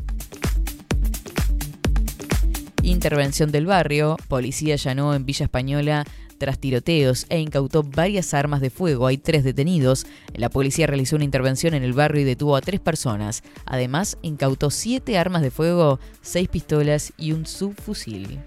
[2.84, 4.18] Intervención del barrio.
[4.28, 6.04] Policía allanó en Villa Española
[6.44, 9.08] tras tiroteos e incautó varias armas de fuego.
[9.08, 10.06] Hay tres detenidos.
[10.34, 13.44] La policía realizó una intervención en el barrio y detuvo a tres personas.
[13.66, 18.42] Además, incautó siete armas de fuego, seis pistolas y un subfusil.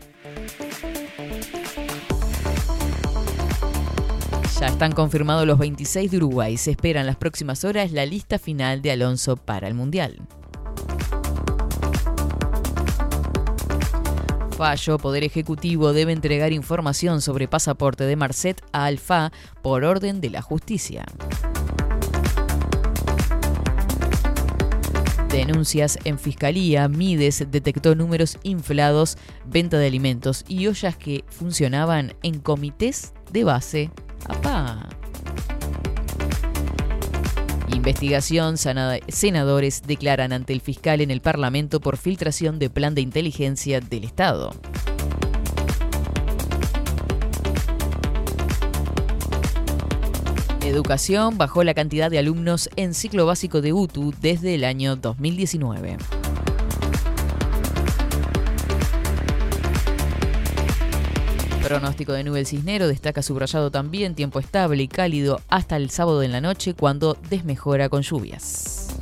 [4.60, 6.58] Ya están confirmados los 26 de Uruguay.
[6.58, 10.20] Se espera en las próximas horas la lista final de Alonso para el Mundial.
[14.56, 19.30] Fallo, Poder Ejecutivo debe entregar información sobre pasaporte de Marcet a Alfa
[19.60, 21.04] por orden de la justicia.
[25.28, 32.40] Denuncias en Fiscalía, Mides detectó números inflados, venta de alimentos y ollas que funcionaban en
[32.40, 33.90] comités de base.
[34.26, 34.88] ¡Apá!
[37.72, 43.80] Investigación, senadores declaran ante el fiscal en el Parlamento por filtración de plan de inteligencia
[43.80, 44.52] del Estado.
[50.66, 55.96] Educación bajó la cantidad de alumnos en ciclo básico de UTU desde el año 2019.
[61.66, 66.22] Pronóstico de nube el cisnero destaca subrayado también tiempo estable y cálido hasta el sábado
[66.22, 68.96] en la noche cuando desmejora con lluvias.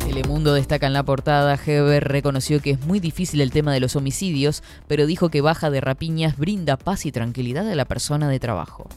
[0.00, 3.96] Telemundo destaca en la portada, Heber reconoció que es muy difícil el tema de los
[3.96, 8.40] homicidios, pero dijo que baja de rapiñas brinda paz y tranquilidad a la persona de
[8.40, 8.90] trabajo.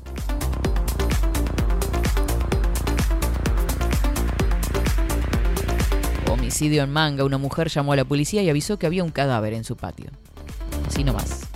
[6.51, 9.53] Homicidio en Manga, una mujer llamó a la policía y avisó que había un cadáver
[9.53, 10.11] en su patio.
[10.85, 11.47] Así nomás.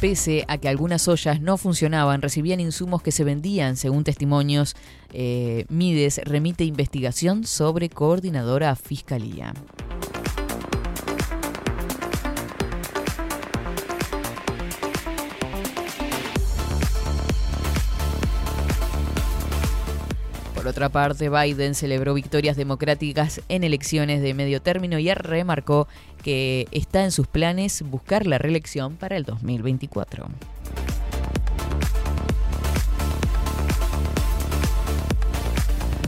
[0.00, 4.74] Pese a que algunas ollas no funcionaban, recibían insumos que se vendían, según testimonios.
[5.12, 9.52] eh, Mides remite investigación sobre coordinadora fiscalía.
[20.72, 25.86] Otra parte, Biden celebró victorias democráticas en elecciones de medio término y remarcó
[26.24, 30.28] que está en sus planes buscar la reelección para el 2024.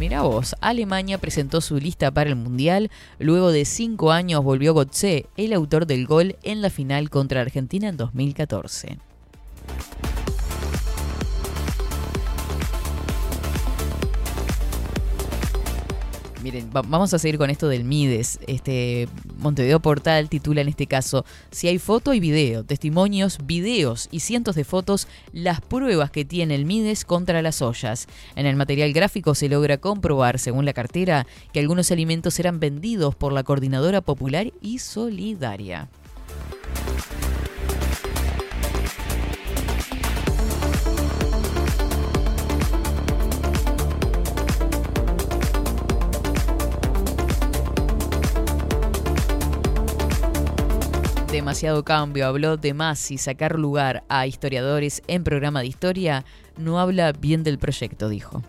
[0.00, 2.90] Mira vos, Alemania presentó su lista para el Mundial.
[3.18, 7.90] Luego de cinco años volvió Götze, el autor del gol en la final contra Argentina
[7.90, 8.96] en 2014.
[16.44, 18.38] Miren, va- vamos a seguir con esto del Mides.
[18.46, 24.20] Este Montevideo Portal titula en este caso: Si hay foto y video, testimonios, videos y
[24.20, 28.08] cientos de fotos, las pruebas que tiene el Mides contra las ollas.
[28.36, 33.14] En el material gráfico se logra comprobar, según la cartera, que algunos alimentos eran vendidos
[33.14, 35.88] por la Coordinadora Popular y Solidaria.
[51.34, 56.24] Demasiado cambio, habló de más y sacar lugar a historiadores en programa de historia
[56.56, 58.40] no habla bien del proyecto, dijo.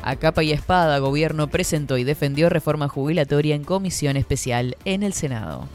[0.00, 5.12] A capa y espada, gobierno presentó y defendió reforma jubilatoria en comisión especial en el
[5.12, 5.66] Senado.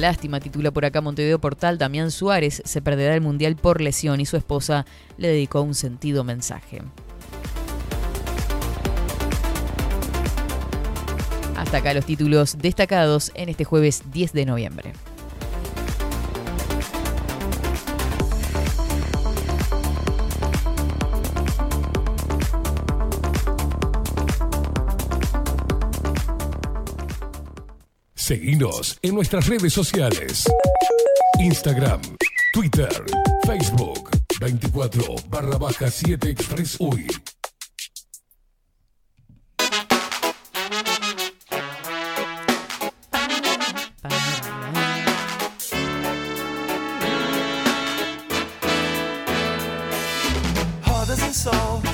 [0.00, 1.78] Lástima, titula por acá Montevideo Portal.
[1.78, 4.86] Damián Suárez se perderá el Mundial por lesión y su esposa
[5.18, 6.82] le dedicó un sentido mensaje.
[11.56, 14.92] Hasta acá los títulos destacados en este jueves 10 de noviembre.
[28.30, 30.44] Seguinos en nuestras redes sociales.
[31.40, 32.00] Instagram,
[32.54, 33.04] Twitter,
[33.44, 34.08] Facebook,
[34.38, 37.08] 24 barra baja 7 Express UI.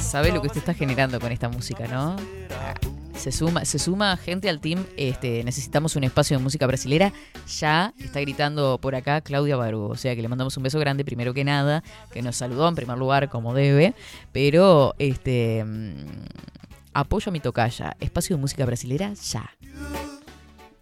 [0.03, 2.16] Sabe lo que usted está generando con esta música, ¿no?
[3.16, 4.84] Se suma, se suma gente al team.
[4.96, 7.12] Este, necesitamos un espacio de música brasilera.
[7.58, 9.84] Ya está gritando por acá Claudia Baru.
[9.90, 12.74] O sea que le mandamos un beso grande, primero que nada, que nos saludó en
[12.76, 13.94] primer lugar como debe.
[14.32, 15.96] Pero este mm,
[16.94, 17.96] apoyo a mi tocaya.
[18.00, 19.50] Espacio de música brasilera ya.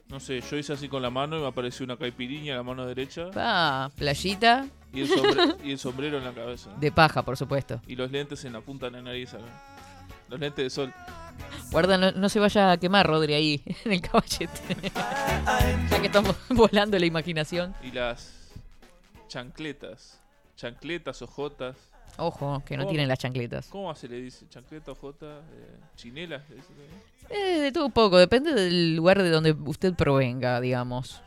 [0.08, 2.62] No sé, yo hice así con la mano y me apareció una caipirinha en la
[2.62, 3.30] mano derecha.
[3.36, 6.70] Ah, playita Y el, sombre- y el sombrero en la cabeza.
[6.78, 7.80] de paja, por supuesto.
[7.86, 9.30] Y los lentes en la punta de la nariz.
[10.28, 10.92] Los lentes de sol.
[11.70, 14.76] Guarda, no, no se vaya a quemar, Rodri, ahí, en el caballete.
[15.90, 17.74] ya que estamos volando la imaginación.
[17.82, 18.50] Y las
[19.28, 20.20] chancletas.
[20.56, 21.76] Chancletas, ojotas.
[22.16, 23.66] Ojo, que no ¿Cómo- tienen las chancletas.
[23.66, 24.48] ¿Cómo se le dice?
[24.48, 25.38] ¿Chancleta, ojota?
[25.52, 26.42] Eh, ¿Chinelas?
[27.28, 31.20] Eh, de todo un poco, depende del lugar de donde usted provenga, digamos.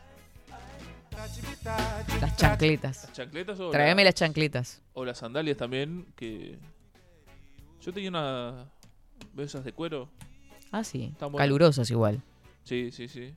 [2.20, 3.02] Las chancletas.
[3.04, 4.80] ¿Las chancletas o Tráeme la- las chancletas.
[4.94, 6.58] O las sandalias también, que...
[7.82, 8.66] Yo tenía una...
[9.34, 10.08] ¿Ves esas de cuero?
[10.72, 11.14] Ah, sí.
[11.36, 12.22] Calurosas igual.
[12.64, 13.34] Sí, sí, sí.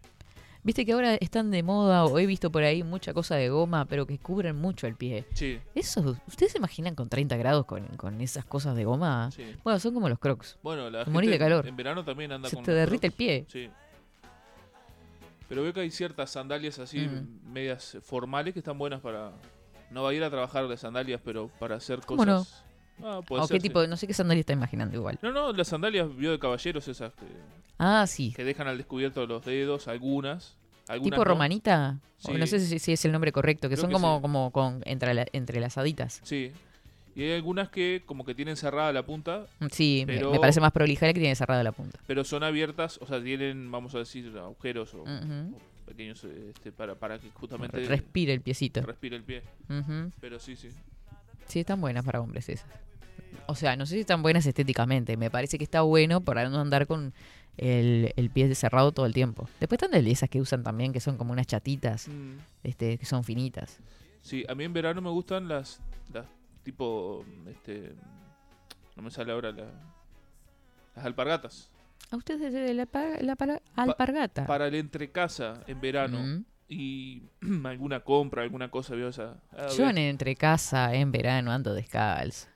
[0.63, 3.85] Viste que ahora están de moda, o he visto por ahí mucha cosa de goma,
[3.85, 5.25] pero que cubren mucho el pie.
[5.33, 5.59] Sí.
[5.73, 9.31] Eso, ¿ustedes se imaginan con 30 grados con, con esas cosas de goma?
[9.31, 9.43] Sí.
[9.63, 10.59] Bueno, son como los crocs.
[10.61, 11.67] Bueno, la Te morís de gente calor.
[11.67, 13.45] en verano también anda Se con te los derrite el pie.
[13.47, 13.69] Sí.
[15.49, 17.51] Pero veo que hay ciertas sandalias así, Mm.
[17.51, 19.31] medias formales, que están buenas para...
[19.89, 22.45] No va a ir a trabajar de sandalias, pero para hacer ¿Cómo no?
[23.03, 23.67] Ah, puede ¿O ser, qué sí.
[23.69, 23.85] tipo?
[23.87, 25.19] No sé qué sandalia está imaginando igual.
[25.21, 27.25] No, no, las sandalias vio de caballeros esas que,
[27.77, 28.33] Ah, sí.
[28.35, 30.55] que dejan al descubierto los dedos, algunas.
[30.87, 31.23] algunas ¿Tipo no.
[31.23, 31.99] romanita?
[32.23, 34.21] O no sé si, si es el nombre correcto, que Creo son que como, sí.
[34.21, 36.19] como con entrela- entrelazaditas.
[36.23, 36.51] Sí.
[37.15, 40.61] Y hay algunas que como que tienen cerrada la punta, Sí, me- Pero- me parece
[40.61, 41.99] más prolija la que tiene cerrada la punta.
[42.07, 45.03] pero son abiertas, o sea, tienen, vamos a decir, agujeros o,
[45.85, 48.81] pequeños este, para, para que justamente Respire el piecito.
[48.81, 49.41] respire el pie.
[50.21, 50.69] Pero sí, sí.
[51.47, 52.65] Sí, están buenas para hombres esas.
[53.47, 55.17] O sea, no sé si están buenas estéticamente.
[55.17, 57.13] Me parece que está bueno para no andar con
[57.57, 59.47] el, el pie cerrado todo el tiempo.
[59.59, 62.37] Después están de esas que usan también, que son como unas chatitas, Mm.
[62.63, 63.79] este, que son finitas.
[64.21, 65.81] Sí, a mí en verano me gustan las,
[66.13, 66.25] las
[66.63, 67.93] tipo, este,
[68.95, 69.65] no me sale ahora la,
[70.95, 71.69] las alpargatas.
[72.11, 72.87] A ustedes de la,
[73.21, 74.45] la alpargata.
[74.45, 76.45] Para el entrecasa en verano Mm.
[76.69, 77.23] y
[77.65, 79.37] alguna compra, alguna cosa, vio esa.
[79.57, 82.47] ah, Yo en entre casa en verano ando descalzo.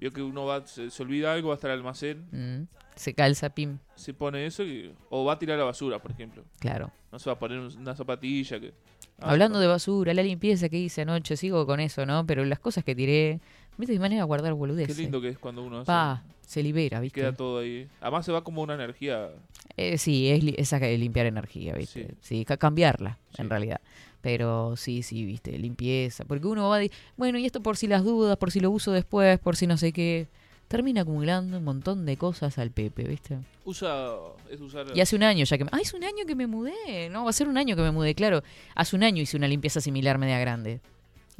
[0.00, 2.66] Vio que uno va, se, se olvida algo, va hasta el almacén, Mm.
[2.94, 3.78] Se calza, pim.
[3.94, 6.42] se pone eso y, o va a tirar a la basura, por ejemplo.
[6.58, 6.90] Claro.
[7.12, 8.72] No se va a poner un- una zapatilla que...
[9.20, 12.26] Ah, Hablando de basura, la limpieza que hice anoche, sigo con eso, ¿no?
[12.26, 13.40] Pero las cosas que tiré,
[13.76, 14.98] viste, de manera de guardar Qué boludeces.
[14.98, 17.20] lindo que es cuando uno hace- Pa, se libera, ¿viste?
[17.20, 17.88] queda todo ahí.
[18.00, 19.28] Además se va como una energía...
[19.76, 22.14] Eh, sí, es, li- es limpiar energía, ¿viste?
[22.20, 23.80] Sí, ca- cambiarla, en realidad.
[24.28, 25.58] Pero sí, sí, ¿viste?
[25.58, 26.26] Limpieza.
[26.26, 28.70] Porque uno va a decir, bueno, y esto por si las dudas, por si lo
[28.70, 30.26] uso después, por si no sé qué.
[30.68, 33.38] Termina acumulando un montón de cosas al Pepe, ¿viste?
[33.64, 34.16] Usa...
[34.50, 34.84] Es usar...
[34.94, 35.64] Y hace un año ya que...
[35.64, 37.08] me- Ah, es un año que me mudé.
[37.10, 38.42] No, va a ser un año que me mudé, claro.
[38.74, 40.82] Hace un año hice una limpieza similar media grande.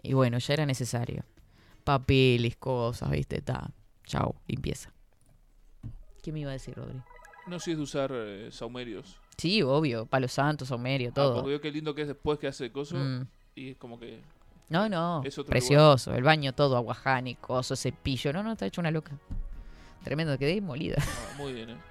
[0.03, 1.25] Y bueno, ya era necesario.
[1.85, 3.43] Papeles, cosas, ¿viste?
[3.43, 3.71] Ta.
[4.07, 4.91] Chao, limpieza.
[6.23, 6.97] ¿Qué me iba a decir, Rodri?
[7.49, 9.19] No sé si es de usar eh, saumerios.
[9.39, 10.07] Sí, obvio.
[10.07, 11.35] Palo santo, saumerio, Ah, todo.
[11.37, 12.97] porque veo qué lindo que es después que hace coso.
[12.97, 13.27] Mm.
[13.55, 14.21] Y es como que...
[14.69, 15.23] No, no.
[15.25, 16.15] Es otro Precioso.
[16.15, 18.33] El baño todo aguajani, coso, cepillo.
[18.33, 19.13] No, no, está hecho una loca.
[20.05, 20.97] Tremendo, quedé molida.
[20.99, 21.77] Ah, muy bien, ¿eh?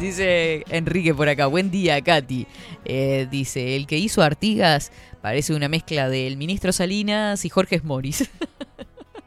[0.00, 2.46] Dice Enrique por acá, buen día Katy.
[2.84, 4.92] Eh, dice, el que hizo Artigas
[5.22, 8.28] parece una mezcla del ministro Salinas y Jorge Moris.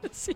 [0.11, 0.35] Sí.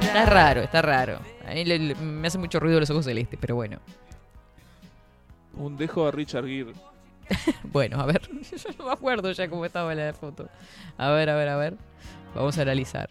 [0.00, 1.18] Está raro, está raro.
[1.48, 3.78] A mí le- le- me hace mucho ruido los ojos celestes, pero bueno.
[5.54, 6.72] Un dejo a Richard Gere.
[7.64, 10.48] Bueno, a ver, yo no me acuerdo ya cómo estaba la foto.
[10.98, 11.76] A ver, a ver, a ver.
[12.34, 13.08] Vamos a analizar.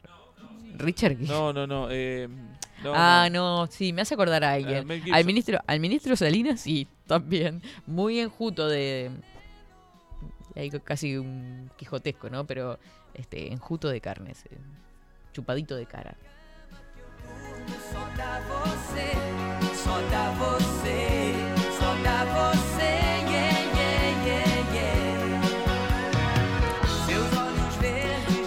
[0.77, 1.27] Richard Gere.
[1.27, 1.87] No, no, no.
[1.89, 2.27] eh,
[2.83, 3.61] no, ah, no.
[3.65, 3.67] no.
[3.67, 4.87] sí, me hace acordar a Ah, alguien.
[5.13, 7.61] Al ministro, al ministro Salinas, sí, también.
[7.87, 9.09] Muy enjuto de.
[10.55, 12.45] Hay casi un quijotesco, ¿no?
[12.45, 12.77] Pero
[13.15, 14.45] este, enjuto de carnes.
[14.51, 14.57] eh,
[15.33, 16.15] Chupadito de cara.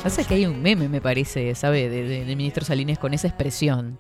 [0.03, 1.89] Pasa que hay un meme, me parece, ¿sabe?
[1.89, 3.99] De, ministro Salinas con esa expresión.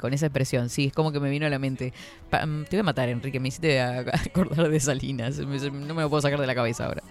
[0.00, 1.92] Con esa expresión, sí, es como que me vino a la mente.
[2.28, 5.38] Pa- mm, te voy a matar, Enrique, me hiciste a- acordar de Salinas.
[5.38, 7.02] No me lo puedo sacar de la cabeza ahora.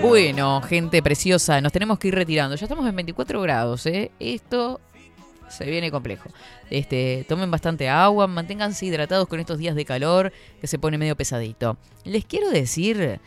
[0.00, 2.54] Bueno, gente preciosa, nos tenemos que ir retirando.
[2.54, 4.12] Ya estamos en 24 grados, ¿eh?
[4.20, 4.80] Esto
[5.48, 6.30] se viene complejo.
[6.70, 11.16] Este, tomen bastante agua, manténganse hidratados con estos días de calor que se pone medio
[11.16, 11.76] pesadito.
[12.04, 13.20] Les quiero decir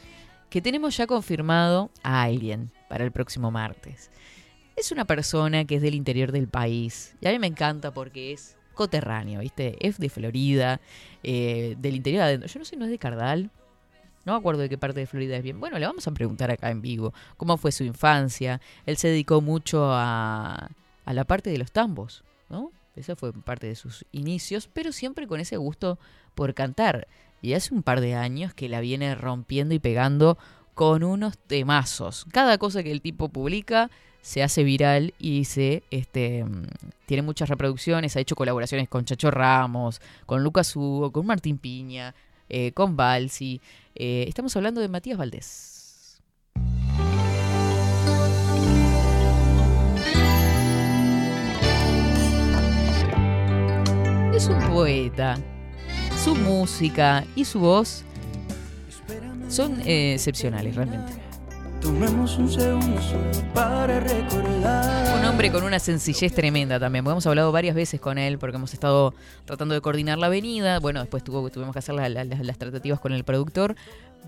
[0.50, 4.10] que tenemos ya confirmado a alguien para el próximo martes.
[4.78, 8.32] Es una persona que es del interior del país y a mí me encanta porque
[8.32, 9.76] es coterráneo, ¿viste?
[9.86, 10.80] Es de Florida,
[11.22, 12.48] eh, del interior adentro.
[12.48, 13.52] Yo no sé, no es de Cardal.
[14.26, 15.60] No me acuerdo de qué parte de Florida es bien.
[15.60, 18.62] Bueno, le vamos a preguntar acá en vivo cómo fue su infancia.
[18.86, 20.70] Él se dedicó mucho a,
[21.06, 22.72] a la parte de los tambos, ¿no?
[22.96, 25.98] Esa fue parte de sus inicios, pero siempre con ese gusto
[26.36, 27.08] por cantar.
[27.42, 30.38] Y hace un par de años que la viene rompiendo y pegando
[30.74, 32.26] con unos temazos.
[32.32, 33.90] Cada cosa que el tipo publica
[34.22, 36.68] se hace viral y se este mm,
[37.06, 42.14] tiene muchas reproducciones, ha hecho colaboraciones con Chacho Ramos, con Lucas Hugo, con Martín Piña,
[42.52, 43.62] eh, con Balsi.
[43.96, 46.22] Eh, estamos hablando de Matías Valdés.
[54.36, 55.38] Es un poeta.
[56.24, 58.04] Su música y su voz
[59.48, 61.31] son eh, excepcionales realmente.
[61.82, 65.18] Tomemos un segundo solo para recordar.
[65.20, 67.04] Un hombre con una sencillez tremenda también.
[67.04, 69.14] porque Hemos hablado varias veces con él porque hemos estado
[69.46, 70.80] tratando de coordinar la avenida.
[70.80, 73.76] Bueno, después tuvo, tuvimos que hacer la- la- las tratativas con el productor.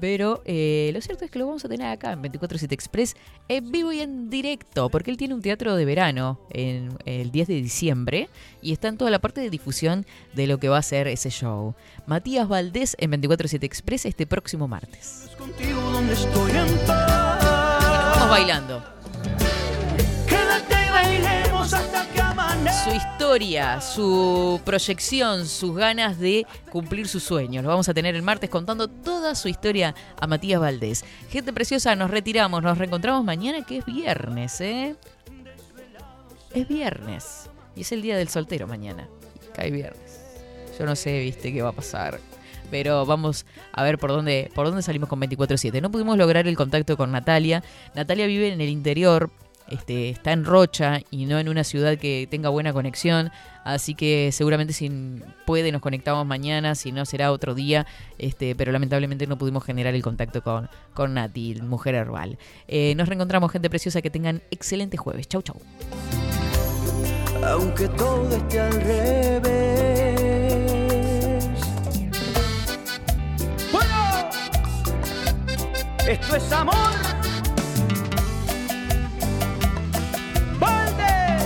[0.01, 3.15] Pero eh, lo cierto es que lo vamos a tener acá en 247 Express
[3.47, 4.89] en vivo y en directo.
[4.89, 8.27] Porque él tiene un teatro de verano en el 10 de diciembre
[8.63, 11.29] y está en toda la parte de difusión de lo que va a ser ese
[11.29, 11.75] show.
[12.07, 15.29] Matías Valdés en 247 Express este próximo martes.
[15.37, 17.02] Contigo donde estoy en paz.
[18.33, 18.81] Bailando.
[22.83, 27.63] Su historia, su proyección, sus ganas de cumplir sus sueños.
[27.63, 31.05] Lo vamos a tener el martes contando toda su historia a Matías Valdés.
[31.29, 34.95] Gente preciosa, nos retiramos, nos reencontramos mañana que es viernes, ¿eh?
[36.55, 37.51] Es viernes.
[37.75, 39.07] Y es el día del soltero mañana.
[39.53, 40.21] Cae viernes.
[40.79, 42.19] Yo no sé, viste, qué va a pasar.
[42.73, 45.79] Pero vamos a ver por dónde, por dónde salimos con 24-7.
[45.79, 47.63] No pudimos lograr el contacto con Natalia.
[47.93, 49.29] Natalia vive en el interior,
[49.69, 53.29] este, está en Rocha y no en una ciudad que tenga buena conexión.
[53.63, 54.91] Así que seguramente si
[55.45, 57.85] puede nos conectamos mañana, si no será otro día.
[58.17, 62.39] Este, pero lamentablemente no pudimos generar el contacto con, con Nati, mujer herbal.
[62.67, 65.27] Eh, nos reencontramos, gente preciosa, que tengan excelente jueves.
[65.27, 65.61] Chau, chau.
[67.43, 70.12] aunque todo esté al revés.
[76.07, 76.75] Esto es amor.
[80.59, 81.37] Valde.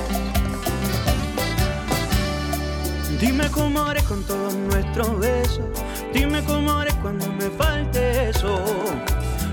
[3.19, 5.65] Dime cómo haré con todos nuestros besos.
[6.13, 8.63] Dime cómo haré cuando me falte eso.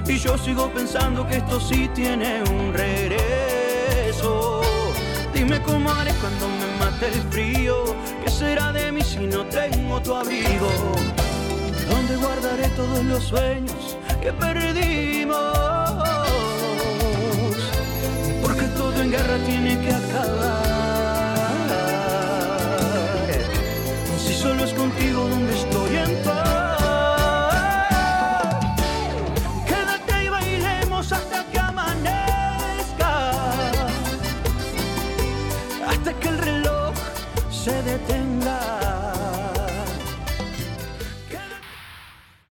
[0.06, 4.60] Y yo sigo pensando que esto sí tiene un regreso.
[5.32, 7.96] Dime cómo haré cuando me mate el frío.
[8.22, 10.68] ¿Qué será de mí si no tengo tu abrigo?
[12.06, 15.38] ¿Dónde guardaré todos los sueños que perdimos?
[18.42, 20.63] Porque todo en guerra tiene que acabar.